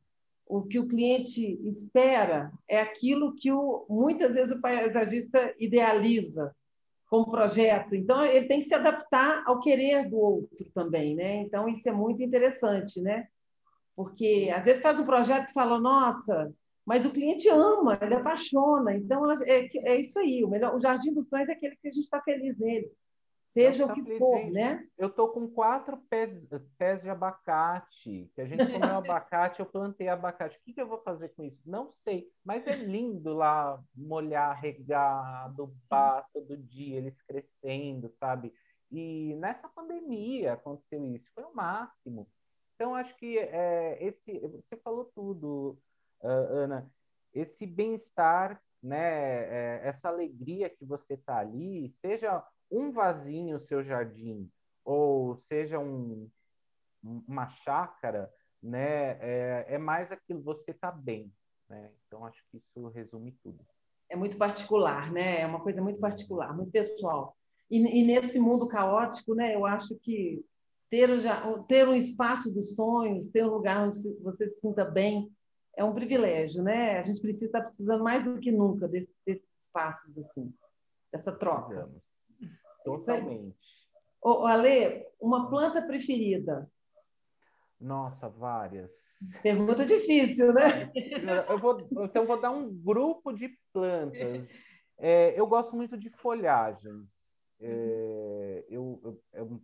[0.46, 6.54] o que o cliente espera é aquilo que o, muitas vezes o paisagista idealiza
[7.08, 7.94] como projeto.
[7.94, 11.36] Então ele tem que se adaptar ao querer do outro também, né?
[11.36, 13.28] Então isso é muito interessante, né?
[13.99, 16.55] Porque às vezes faz um projeto e fala, nossa,
[16.86, 18.94] mas o cliente ama, ele apaixona.
[18.94, 20.44] Então é, é isso aí.
[20.44, 22.88] O melhor, o Jardim dos Sonhos é aquele que a gente está feliz nele
[23.49, 24.86] seja o que for, né?
[24.96, 26.30] Eu tô com quatro pés,
[26.76, 30.57] pés de abacate, que a gente comeu abacate, eu plantei abacate.
[30.59, 31.59] O que, que, eu vou fazer com isso?
[31.64, 38.53] Não sei, mas é lindo lá molhar, regar, adubar todo dia, eles crescendo, sabe?
[38.90, 42.28] E nessa pandemia aconteceu isso, foi o máximo.
[42.79, 45.76] Então, acho que é, esse, você falou tudo,
[46.22, 46.89] uh, Ana,
[47.35, 53.83] esse bem-estar, né, é, essa alegria que você tá ali, seja um vasinho no seu
[53.83, 54.49] jardim,
[54.85, 56.31] ou seja um,
[57.03, 61.33] uma chácara, né, é, é mais aquilo, você está bem.
[61.68, 61.91] Né?
[62.07, 63.59] Então, acho que isso resume tudo.
[64.09, 65.41] É muito particular, né?
[65.41, 67.37] É uma coisa muito particular, muito pessoal.
[67.68, 70.45] E, e nesse mundo caótico, né, eu acho que
[70.91, 71.09] ter,
[71.66, 75.30] ter um espaço dos sonhos, ter um lugar onde você se sinta bem,
[75.76, 76.99] é um privilégio, né?
[76.99, 80.53] A gente precisa estar tá precisando mais do que nunca desse, desses espaços assim,
[81.12, 81.89] dessa troca.
[82.84, 83.57] Totalmente.
[84.20, 86.68] Ô, Ale, uma planta preferida?
[87.80, 88.93] Nossa, várias.
[89.43, 90.91] Pergunta difícil, né?
[91.49, 94.49] Eu vou, então, eu vou dar um grupo de plantas.
[94.99, 97.09] É, eu gosto muito de folhagens.
[97.61, 99.62] É, eu, eu, eu,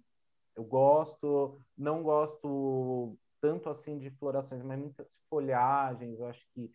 [0.57, 6.19] eu, gosto, não gosto tanto assim de florações, mas muitas folhagens.
[6.19, 6.71] Eu acho que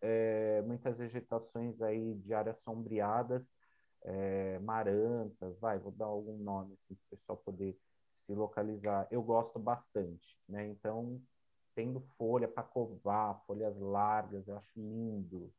[0.00, 3.42] é, muitas vegetações aí de áreas sombreadas
[4.04, 7.78] é, marantas, vai, vou dar algum nome assim, para o pessoal poder
[8.12, 9.06] se localizar.
[9.10, 10.66] Eu gosto bastante, né?
[10.66, 11.20] Então,
[11.74, 15.52] tendo folha para covar, folhas largas, eu acho lindo.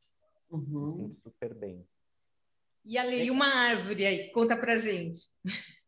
[0.50, 0.86] Uhum.
[0.86, 1.86] Me sinto super bem.
[2.84, 5.20] E ali, uma árvore aí, conta pra gente.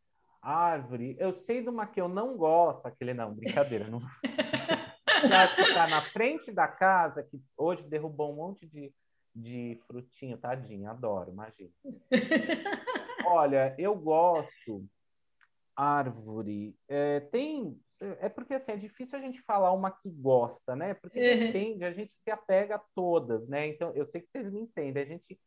[0.48, 4.00] Árvore, eu sei de uma que eu não gosto, aquele não, brincadeira, não.
[5.54, 8.92] que está na frente da casa, que hoje derrubou um monte de
[9.36, 11.70] de frutinho, tadinho, adoro, imagina.
[13.26, 14.88] Olha, eu gosto
[15.76, 16.74] árvore.
[16.88, 17.78] É, tem
[18.20, 20.94] é porque assim é difícil a gente falar uma que gosta, né?
[20.94, 21.38] Porque uhum.
[21.38, 23.68] depende, a gente se apega a todas, né?
[23.68, 25.38] Então eu sei que vocês me entendem, a gente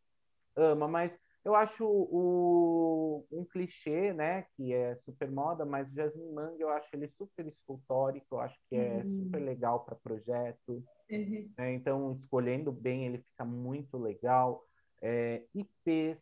[0.55, 4.45] ama, mas eu acho o, um clichê, né?
[4.55, 8.59] Que é super moda, mas o Jasmine Mangue eu acho ele super escultórico, eu acho
[8.69, 9.23] que é uhum.
[9.23, 10.83] super legal para projeto.
[11.09, 11.51] Uhum.
[11.57, 11.73] Né?
[11.73, 14.63] Então, escolhendo bem, ele fica muito legal.
[15.01, 16.21] É, IPs,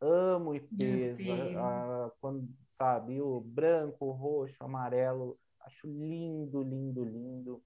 [0.00, 1.18] amo IPs.
[1.56, 7.62] A, a, quando, sabe, o branco, o roxo, o amarelo, acho lindo, lindo, lindo.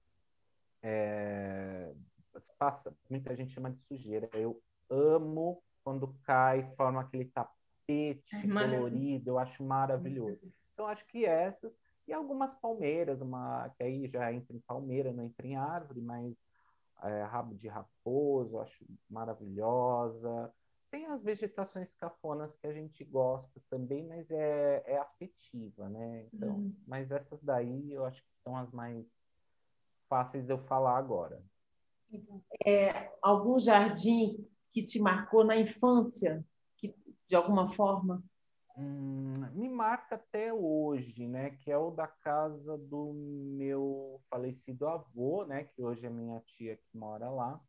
[0.81, 1.91] É,
[2.57, 4.29] passa, muita gente chama de sujeira.
[4.33, 10.41] Eu amo quando cai, forma aquele tapete é colorido, eu acho maravilhoso.
[10.73, 11.71] Então, acho que essas
[12.07, 16.35] e algumas palmeiras, uma que aí já entra em palmeira, não entra em árvore, mas
[17.03, 20.51] é, rabo de raposo, acho maravilhosa.
[20.89, 26.27] Tem as vegetações cafonas que a gente gosta também, mas é, é afetiva, né?
[26.33, 26.75] Então, uhum.
[26.87, 29.05] mas essas daí eu acho que são as mais
[30.07, 31.43] fáceis de eu falar agora.
[32.65, 36.45] É, algum jardim que te marcou na infância,
[36.75, 36.93] que,
[37.25, 38.21] de alguma forma?
[38.77, 41.51] hum, me marca até hoje, né?
[41.51, 45.63] Que é o da casa do meu falecido avô, né?
[45.63, 47.61] Que hoje é minha tia que mora lá.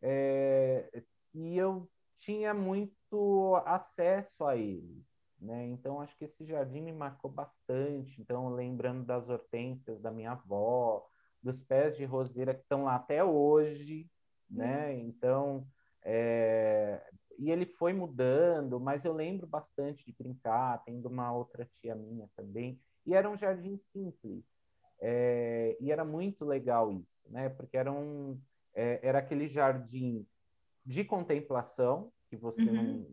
[0.00, 1.04] É,
[1.34, 5.04] e eu tinha muito acesso a ele,
[5.38, 5.66] né?
[5.66, 8.18] Então acho que esse jardim me marcou bastante.
[8.18, 11.06] Então lembrando das hortênsias da minha avó,
[11.42, 14.10] dos pés de roseira que estão lá até hoje,
[14.48, 14.90] né?
[14.94, 15.00] Uhum.
[15.00, 15.68] Então
[16.04, 17.00] é,
[17.38, 22.28] e ele foi mudando, mas eu lembro bastante de brincar, tendo uma outra tia minha
[22.36, 24.44] também, e era um jardim simples,
[25.00, 27.48] é, e era muito legal isso, né?
[27.48, 28.40] Porque era, um,
[28.74, 30.26] é, era aquele jardim
[30.84, 33.06] de contemplação, que você uhum.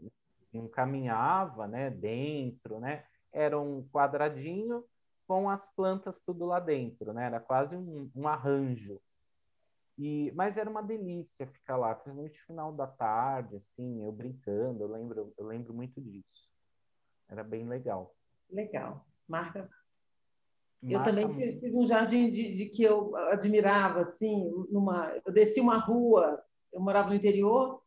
[0.54, 3.06] não, não caminhava né, dentro, né?
[3.32, 4.84] Era um quadradinho
[5.28, 7.26] com as plantas tudo lá dentro, né?
[7.26, 9.00] Era quase um, um arranjo.
[10.04, 14.84] E, mas era uma delícia ficar lá, principalmente no final da tarde, assim, eu brincando,
[14.84, 16.50] eu lembro, eu lembro muito disso.
[17.30, 18.16] Era bem legal.
[18.50, 19.06] Legal.
[19.28, 19.70] Marca.
[20.82, 21.60] Marca eu também muito.
[21.60, 26.42] tive um jardim de, de, que eu admirava, assim, numa, eu desci uma rua,
[26.74, 27.80] eu morava no interior,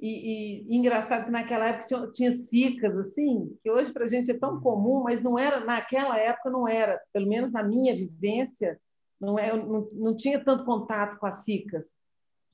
[0.00, 4.08] e, e, e engraçado que naquela época tinha, tinha cicas, assim, que hoje para a
[4.08, 7.94] gente é tão comum, mas não era, naquela época não era, pelo menos na minha
[7.94, 8.76] vivência,
[9.20, 11.98] não, é, não, não tinha tanto contato com as cicas.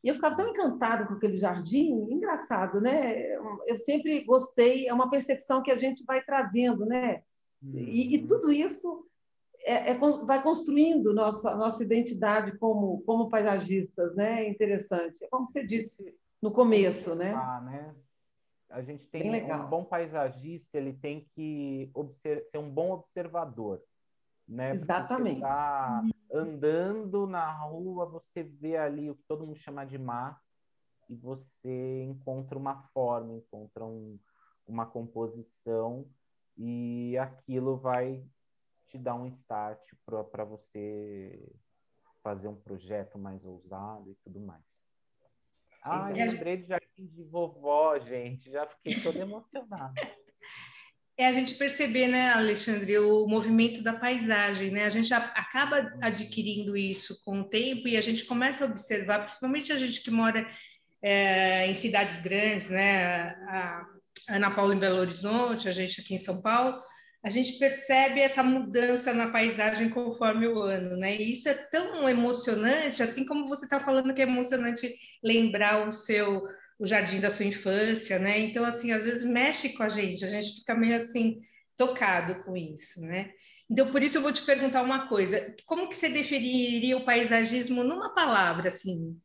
[0.03, 3.23] E eu ficava tão encantada com aquele jardim, engraçado, né?
[3.67, 7.23] Eu sempre gostei, é uma percepção que a gente vai trazendo, né?
[7.63, 8.27] E, e uhum.
[8.27, 9.07] tudo isso
[9.63, 9.95] é, é,
[10.25, 14.45] vai construindo nossa nossa identidade como como paisagistas, né?
[14.45, 15.23] É interessante.
[15.23, 17.35] É como você disse no começo, né?
[17.35, 17.95] Ah, né?
[18.71, 21.91] A gente tem um bom paisagista, ele tem que
[22.23, 23.83] ser um bom observador
[24.51, 24.73] né?
[24.73, 25.41] Exatamente.
[25.41, 30.41] Tá andando na rua, você vê ali o que todo mundo chama de mar
[31.09, 34.19] e você encontra uma forma, encontra um,
[34.67, 36.09] uma composição
[36.57, 38.25] e aquilo vai
[38.89, 41.53] te dar um start para você
[42.23, 44.63] fazer um projeto mais ousado e tudo mais.
[45.83, 48.51] Ah, lembrei de jardim de vovó, gente.
[48.51, 49.95] Já fiquei toda emocionada
[51.21, 54.87] é a gente perceber, né, Alexandre, o movimento da paisagem, né?
[54.87, 59.73] A gente acaba adquirindo isso com o tempo e a gente começa a observar, principalmente
[59.73, 60.47] a gente que mora
[61.03, 63.35] é, em cidades grandes, né?
[63.49, 63.85] A
[64.31, 66.81] Ana Paula em Belo Horizonte, a gente aqui em São Paulo,
[67.23, 71.16] a gente percebe essa mudança na paisagem conforme o ano, né?
[71.16, 75.93] E isso é tão emocionante, assim como você está falando que é emocionante lembrar o
[75.93, 76.43] seu
[76.81, 78.39] o jardim da sua infância, né?
[78.39, 81.43] Então, assim, às vezes mexe com a gente, a gente fica meio assim
[81.76, 83.31] tocado com isso, né?
[83.70, 87.85] Então, por isso eu vou te perguntar uma coisa: como que você definiria o paisagismo
[87.85, 89.20] numa palavra, assim,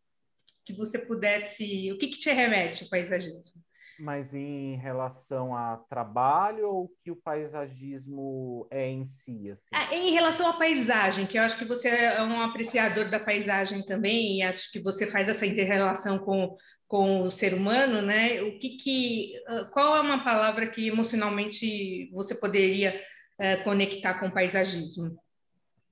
[0.66, 1.92] que você pudesse?
[1.94, 3.64] O que, que te remete ao paisagismo?
[3.98, 9.52] Mas em relação a trabalho ou que o paisagismo é em si?
[9.52, 9.70] Assim?
[9.74, 13.84] Ah, em relação à paisagem, que eu acho que você é um apreciador da paisagem
[13.86, 16.58] também, e acho que você faz essa inter-relação com,
[16.88, 18.42] com o ser humano, né?
[18.42, 23.02] O que, que ah, qual é uma palavra que emocionalmente você poderia
[23.40, 25.20] uh, conectar com paisagismo?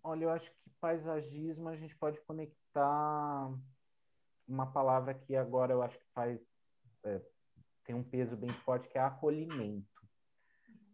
[0.04, 3.50] Olha, eu acho que paisagismo a gente pode conectar
[4.48, 6.40] uma palavra que agora eu acho que faz
[7.06, 7.22] é,
[7.86, 9.88] tem um peso bem forte que é acolhimento.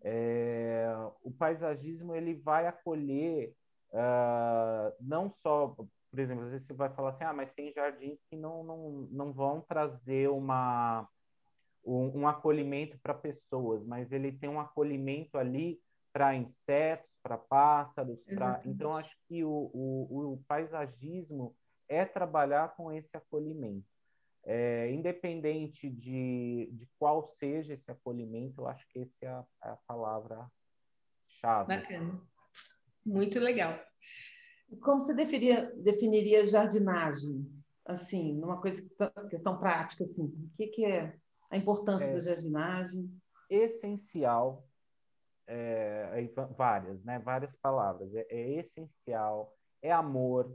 [0.01, 0.87] É,
[1.23, 3.53] o paisagismo ele vai acolher
[3.91, 5.75] uh, não só,
[6.09, 9.07] por exemplo, às vezes você vai falar assim, ah, mas tem jardins que não, não,
[9.11, 11.07] não vão trazer uma,
[11.85, 15.79] um, um acolhimento para pessoas, mas ele tem um acolhimento ali
[16.11, 18.61] para insetos, para pássaros, pra...
[18.65, 21.55] então acho que o, o, o paisagismo
[21.87, 23.85] é trabalhar com esse acolhimento.
[24.45, 29.69] É, independente de, de qual seja esse acolhimento, eu acho que essa é a, é
[29.69, 31.67] a palavra-chave.
[31.67, 32.21] Bacana.
[33.05, 33.77] Muito legal.
[34.81, 37.45] Como você definiria, definiria jardinagem?
[37.85, 38.83] Assim, numa coisa,
[39.29, 41.15] questão prática, assim, o que, que é
[41.49, 43.11] a importância é, da jardinagem?
[43.49, 44.63] Essencial,
[45.47, 47.17] é, várias, né?
[47.17, 48.13] Várias palavras.
[48.13, 50.51] É, é essencial, é amor,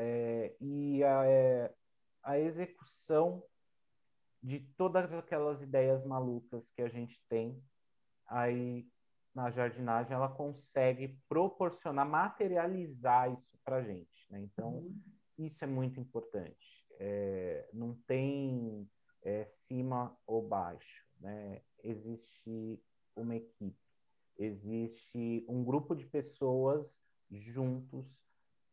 [0.00, 1.74] é, e a, é,
[2.22, 3.42] a execução
[4.40, 7.60] de todas aquelas ideias malucas que a gente tem
[8.28, 8.86] aí
[9.38, 14.40] na jardinagem ela consegue proporcionar materializar isso para a gente né?
[14.40, 15.00] então uhum.
[15.38, 18.90] isso é muito importante é, não tem
[19.22, 21.62] é, cima ou baixo né?
[21.84, 22.82] existe
[23.14, 23.78] uma equipe
[24.36, 28.26] existe um grupo de pessoas juntos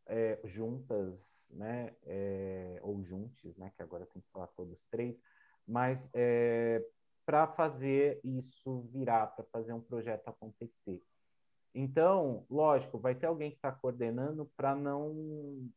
[0.07, 5.19] é, juntas, né, é, ou juntos, né, que agora tem que falar todos três,
[5.67, 6.85] mas é,
[7.25, 11.01] para fazer isso virar, para fazer um projeto acontecer.
[11.73, 15.69] Então, lógico, vai ter alguém que está coordenando para não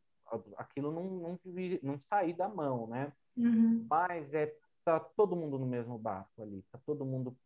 [0.59, 1.41] aquilo não, não,
[1.83, 3.13] não, sair da mão, né?
[3.35, 3.87] Uhum.
[3.89, 7.37] Mas é tá todo mundo no mesmo barco ali, tá todo mundo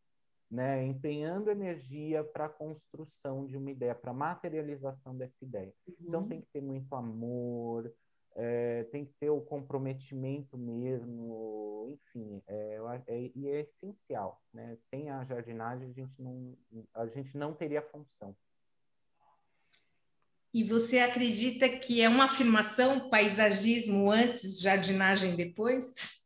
[0.50, 5.72] né, empenhando energia para a construção de uma ideia, para a materialização dessa ideia.
[5.88, 6.08] Então, uhum.
[6.08, 7.92] Então tem que ter muito amor,
[8.34, 14.76] é, tem que ter o comprometimento mesmo, enfim, é, é, e é essencial, né?
[14.90, 16.56] Sem a jardinagem a gente não,
[16.94, 18.34] a gente não teria função.
[20.54, 26.22] E você acredita que é uma afirmação paisagismo antes, jardinagem depois?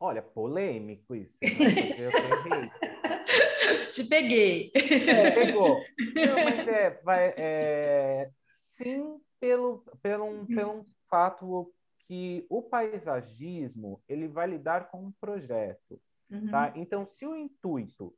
[0.00, 1.34] Olha, polêmico isso.
[1.42, 1.50] Né?
[3.90, 4.70] Te peguei.
[4.74, 5.82] É, pegou.
[6.14, 8.30] Não, mas é, vai, é,
[8.76, 11.72] sim, pelo, pelo, um, pelo fato
[12.06, 16.00] que o paisagismo ele vai lidar com um projeto.
[16.30, 16.50] Uhum.
[16.50, 16.72] Tá?
[16.76, 18.14] Então, se o intuito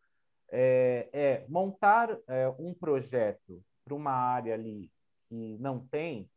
[0.51, 4.91] é, é montar é, um projeto para uma área ali
[5.29, 6.29] que não tem,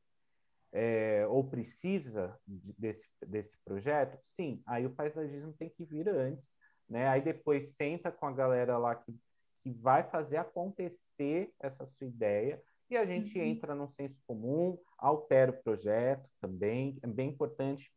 [0.72, 6.58] é, ou precisa desse, desse projeto, sim, aí o paisagismo tem que vir antes,
[6.90, 7.08] né?
[7.08, 9.16] Aí depois senta com a galera lá que,
[9.62, 13.46] que vai fazer acontecer essa sua ideia e a gente uhum.
[13.46, 17.92] entra no senso comum, altera o projeto também, é bem importante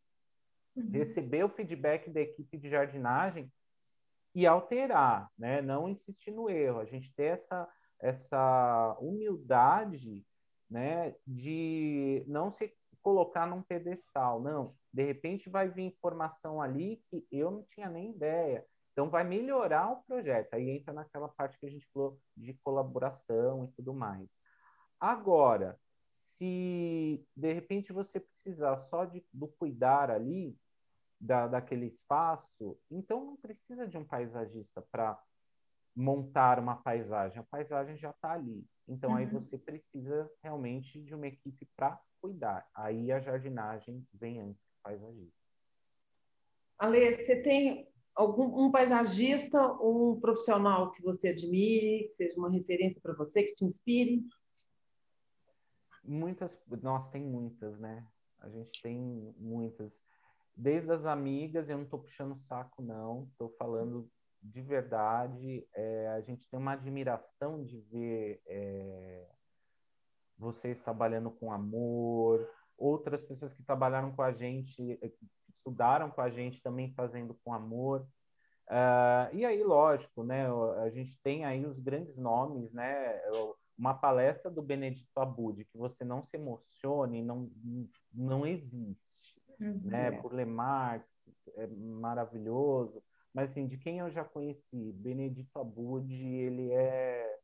[0.74, 0.90] uhum.
[0.90, 3.52] receber o feedback da equipe de jardinagem
[4.34, 5.62] e alterar, né?
[5.62, 7.68] Não insistir no erro, a gente ter essa
[7.98, 10.24] essa humildade
[10.70, 12.72] né, de não se
[13.02, 14.40] colocar num pedestal.
[14.40, 18.66] Não, de repente vai vir informação ali que eu não tinha nem ideia.
[18.92, 20.54] Então vai melhorar o projeto.
[20.54, 24.28] Aí entra naquela parte que a gente falou de colaboração e tudo mais.
[25.00, 25.78] Agora,
[26.08, 30.56] se de repente você precisar só de, do cuidar ali
[31.20, 35.18] da, daquele espaço, então não precisa de um paisagista para
[35.94, 37.38] montar uma paisagem.
[37.38, 38.64] A paisagem já está ali.
[38.86, 39.16] Então, uhum.
[39.16, 42.68] aí você precisa realmente de uma equipe para cuidar.
[42.74, 45.46] Aí a jardinagem vem antes que o paisagista.
[46.78, 52.50] Ale, você tem algum um paisagista ou um profissional que você admire, que seja uma
[52.50, 54.22] referência para você, que te inspire?
[56.06, 58.06] Muitas, nossa, tem muitas, né?
[58.40, 59.92] A gente tem muitas.
[60.56, 63.28] Desde as amigas, eu não estou puxando saco, não.
[63.32, 64.10] Estou falando
[64.42, 69.26] de verdade, é, a gente tem uma admiração de ver é,
[70.38, 75.10] vocês trabalhando com amor, outras pessoas que trabalharam com a gente, é,
[75.48, 78.06] estudaram com a gente também fazendo com amor.
[78.68, 80.46] Uh, e aí, lógico, né,
[80.82, 83.20] a gente tem aí os grandes nomes, né,
[83.78, 87.50] uma palestra do Benedito Abud, que você não se emocione, não,
[88.12, 89.80] não existe, uhum.
[89.84, 91.06] né, por Lemarx,
[91.56, 93.02] é maravilhoso,
[93.34, 97.38] mas assim, de quem eu já conheci, Benedito Abud, ele é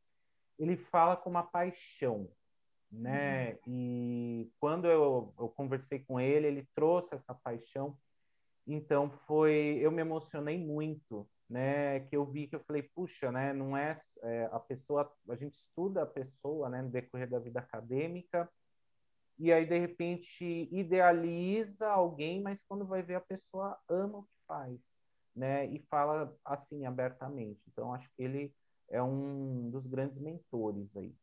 [0.57, 2.29] ele fala com uma paixão,
[2.91, 3.53] né?
[3.53, 3.59] Uhum.
[3.67, 7.97] E quando eu, eu conversei com ele, ele trouxe essa paixão.
[8.65, 12.01] Então foi, eu me emocionei muito, né?
[12.01, 13.53] Que eu vi que eu falei, puxa, né?
[13.53, 16.81] Não é, é a pessoa, a gente estuda a pessoa, né?
[16.81, 18.49] No decorrer da vida acadêmica
[19.37, 24.37] e aí de repente idealiza alguém, mas quando vai ver a pessoa ama o que
[24.47, 24.79] faz,
[25.35, 27.61] né, e fala assim abertamente.
[27.67, 28.55] Então acho que ele
[28.89, 31.15] é um dos grandes mentores aí.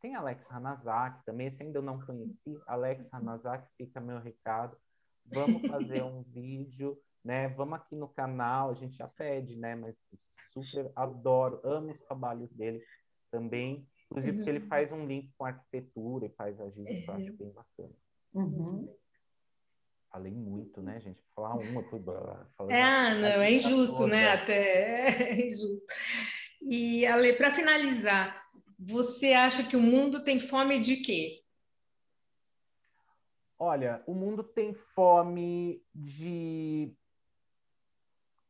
[0.00, 2.60] Tem Alex Hanazaki também, esse ainda eu não conheci.
[2.66, 4.76] Alex Hanazaki, fica meu recado.
[5.24, 7.48] Vamos fazer um vídeo, né?
[7.48, 9.74] Vamos aqui no canal, a gente já pede, né?
[9.74, 9.94] Mas
[10.52, 12.82] super adoro, amo os trabalhos dele
[13.30, 13.86] também.
[14.10, 14.68] Inclusive, porque ele uhum.
[14.68, 17.94] faz um link com arquitetura e paisagismo, que eu acho bem bacana.
[18.34, 18.94] Uhum
[20.12, 21.20] falei muito, né, gente?
[21.34, 22.00] Falar uma, foi.
[22.68, 24.32] É, não, é injusto, né?
[24.32, 25.82] Até é injusto.
[26.60, 28.40] E, Ale, para finalizar,
[28.78, 31.40] você acha que o mundo tem fome de quê?
[33.58, 36.94] Olha, o mundo tem fome de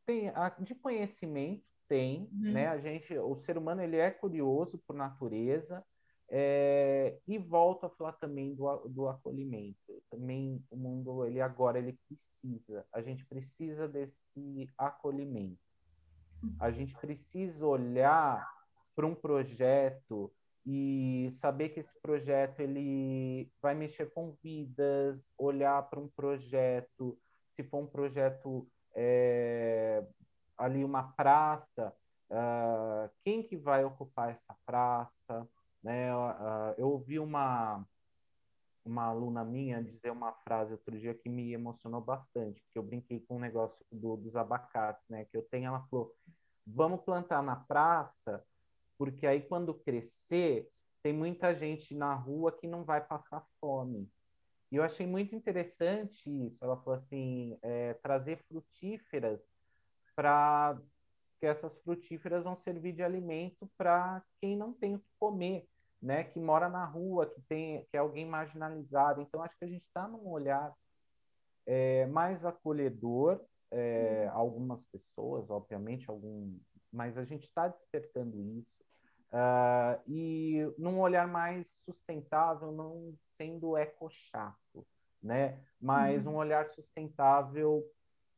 [0.05, 2.51] tem de conhecimento, tem, uhum.
[2.51, 2.67] né?
[2.67, 5.83] A gente, o ser humano ele é curioso por natureza,
[6.29, 9.77] é, e volto a falar também do, do acolhimento.
[10.09, 15.59] Também o mundo, ele agora, ele precisa, a gente precisa desse acolhimento.
[16.59, 18.45] A gente precisa olhar
[18.95, 20.33] para um projeto
[20.65, 27.17] e saber que esse projeto ele vai mexer com vidas, olhar para um projeto,
[27.51, 30.03] se for um projeto é,
[30.57, 31.93] ali uma praça,
[32.29, 35.47] uh, quem que vai ocupar essa praça?
[35.83, 36.09] Né?
[36.77, 37.85] Eu ouvi uma,
[38.85, 43.19] uma aluna minha dizer uma frase outro dia que me emocionou bastante, porque eu brinquei
[43.19, 45.25] com o um negócio do, dos abacates, né?
[45.25, 46.13] Que eu tenho, ela falou,
[46.65, 48.43] vamos plantar na praça,
[48.97, 50.69] porque aí quando crescer,
[51.01, 54.09] tem muita gente na rua que não vai passar fome.
[54.73, 56.57] E eu achei muito interessante isso.
[56.63, 59.39] Ela falou assim, é, trazer frutíferas
[60.15, 60.81] para
[61.39, 65.67] que essas frutíferas vão servir de alimento para quem não tem o que comer
[66.01, 69.21] né, que mora na rua, que tem que é alguém marginalizado.
[69.21, 70.75] Então acho que a gente está num olhar
[71.67, 73.39] é, mais acolhedor,
[73.71, 76.59] é, algumas pessoas, obviamente, algum,
[76.91, 78.83] mas a gente está despertando isso
[79.33, 84.85] uh, e num olhar mais sustentável, não sendo eco-chato,
[85.21, 86.33] né, mas uhum.
[86.33, 87.83] um olhar sustentável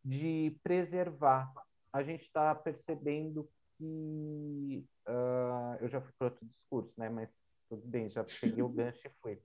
[0.04, 1.52] de preservar.
[1.92, 7.10] A gente está percebendo que uh, eu já fui para outro discurso, né?
[7.10, 7.30] Mas
[7.68, 9.42] tudo bem, já peguei o gancho e fui.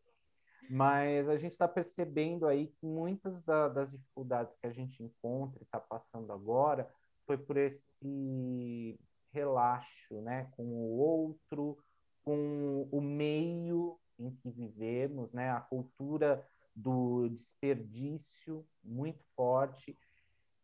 [0.69, 5.59] Mas a gente está percebendo aí que muitas da, das dificuldades que a gente encontra
[5.61, 6.89] e está passando agora
[7.27, 8.99] foi por esse
[9.33, 11.79] relaxo, né, com o outro,
[12.23, 19.99] com o meio em que vivemos, né, a cultura do desperdício muito forte.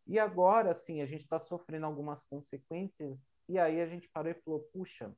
[0.05, 3.17] E agora, sim, a gente está sofrendo algumas consequências
[3.49, 5.15] e aí a gente parou e falou, puxa,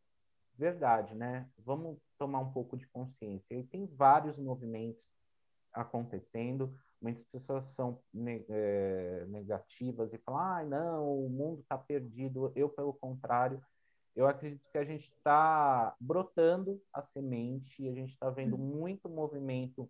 [0.56, 1.50] verdade, né?
[1.58, 3.56] Vamos tomar um pouco de consciência.
[3.56, 5.02] E tem vários movimentos
[5.72, 6.76] acontecendo.
[7.02, 8.02] Muitas pessoas são
[8.50, 12.52] é, negativas e falam: ah, não, o mundo está perdido.
[12.56, 13.62] Eu, pelo contrário,
[14.16, 18.82] eu acredito que a gente está brotando a semente, a gente está vendo uhum.
[18.82, 19.90] muito movimento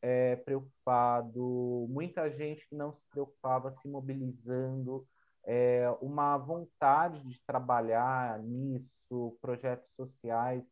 [0.00, 5.06] é, preocupado, muita gente que não se preocupava se mobilizando
[5.44, 10.64] é, uma vontade de trabalhar nisso, projetos sociais.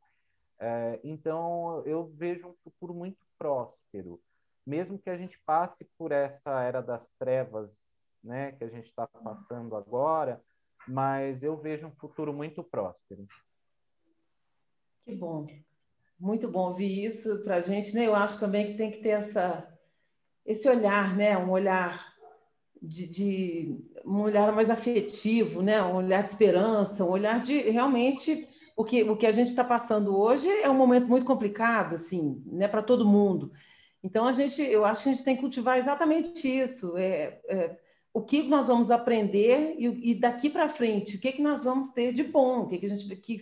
[0.59, 4.21] É, então, eu vejo um futuro muito próspero,
[4.67, 7.87] mesmo que a gente passe por essa era das trevas,
[8.23, 10.43] né, que a gente está passando agora,
[10.89, 13.27] mas eu vejo um futuro muito próspero.
[15.05, 15.47] Que bom,
[16.19, 18.07] muito bom ouvir isso para a gente, né?
[18.07, 19.73] Eu acho também que tem que ter essa
[20.45, 21.37] esse olhar, né?
[21.37, 22.17] Um olhar
[22.81, 25.83] de, de, um olhar mais afetivo, né?
[25.83, 29.65] um olhar de esperança, um olhar de realmente o que, o que a gente está
[29.65, 32.69] passando hoje é um momento muito complicado, assim, né?
[32.69, 33.53] para todo mundo.
[34.07, 36.97] Então a gente, eu acho que a gente tem que cultivar exatamente isso.
[36.97, 37.77] É, é
[38.15, 41.91] o que nós vamos aprender e, e daqui para frente, o que, que nós vamos
[41.91, 43.37] ter de bom, o que, que a gente, que,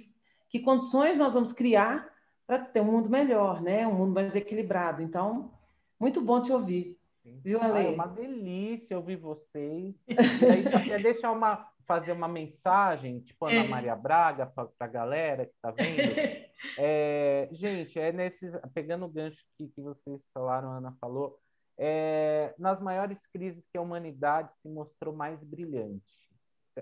[0.48, 2.08] que condições nós vamos criar
[2.46, 3.86] para ter um mundo melhor, né?
[3.86, 5.02] Um mundo mais equilibrado.
[5.02, 5.52] Então,
[6.00, 6.98] muito bom te ouvir.
[7.24, 7.78] Viu, Ale?
[7.78, 9.94] Ah, é uma delícia ouvir vocês.
[10.08, 13.68] E aí, quer deixar uma, fazer uma mensagem, tipo Ana é.
[13.68, 15.84] Maria Braga, para a galera que está vendo?
[16.78, 21.38] É, gente, é nesses, pegando o gancho que, que vocês falaram, a Ana falou,
[21.76, 26.02] é, nas maiores crises que a humanidade se mostrou mais brilhante.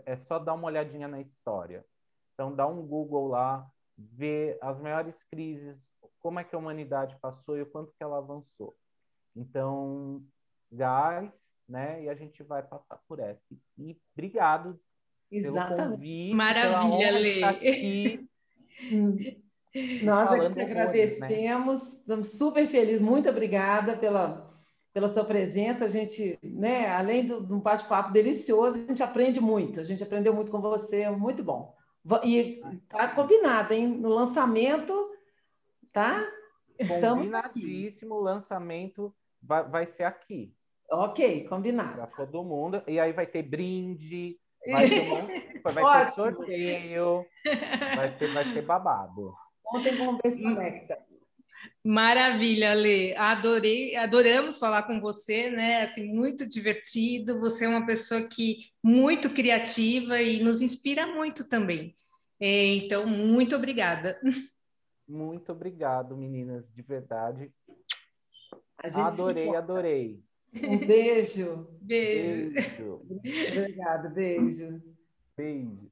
[0.07, 1.84] É só dar uma olhadinha na história.
[2.32, 3.66] Então, dá um Google lá,
[3.98, 5.76] ver as maiores crises,
[6.20, 8.76] como é que a humanidade passou e o quanto que ela avançou.
[9.34, 10.24] Então,
[10.70, 11.32] gás,
[11.68, 12.05] né?
[12.05, 13.42] E a gente vai passar por essa.
[13.78, 14.78] E obrigado
[15.33, 15.76] Exatamente.
[15.76, 16.35] pelo convite.
[16.35, 17.43] Maravilha, Lê.
[17.43, 18.28] Aqui,
[20.03, 20.64] Nós é que te né?
[20.64, 21.99] agradecemos, né?
[22.01, 24.51] estamos super felizes, muito obrigada pela,
[24.93, 25.87] pela sua presença.
[25.87, 29.80] A gente, né, além de um bate-papo delicioso, a gente aprende muito.
[29.80, 31.74] A gente aprendeu muito com você, muito bom.
[32.24, 33.87] E está combinado, hein?
[33.87, 35.11] No lançamento,
[35.93, 36.28] tá?
[36.78, 37.97] Estamos aqui.
[38.02, 40.55] O lançamento vai, vai ser aqui.
[40.90, 41.94] Ok, combinado.
[41.94, 42.82] Para todo mundo.
[42.86, 44.39] E aí vai ter brinde,
[44.70, 47.26] vai ter, um, vai ter sorteio,
[47.97, 49.34] vai ser, vai ser babado.
[49.74, 50.98] Ontem com o Conecta.
[51.84, 53.14] Maravilha, Lê.
[53.16, 55.82] Adorei, adoramos falar com você, né?
[55.82, 57.40] Assim, muito divertido.
[57.40, 61.94] Você é uma pessoa que muito criativa e nos inspira muito também.
[62.40, 64.20] É, então, muito obrigada.
[65.09, 67.52] Muito obrigado, meninas, de verdade.
[68.82, 70.24] adorei, adorei.
[70.61, 71.66] Um beijo.
[71.81, 72.53] Beijo.
[72.53, 73.03] Beijo.
[73.47, 74.83] Obrigada, beijo.
[75.37, 75.91] Beijo.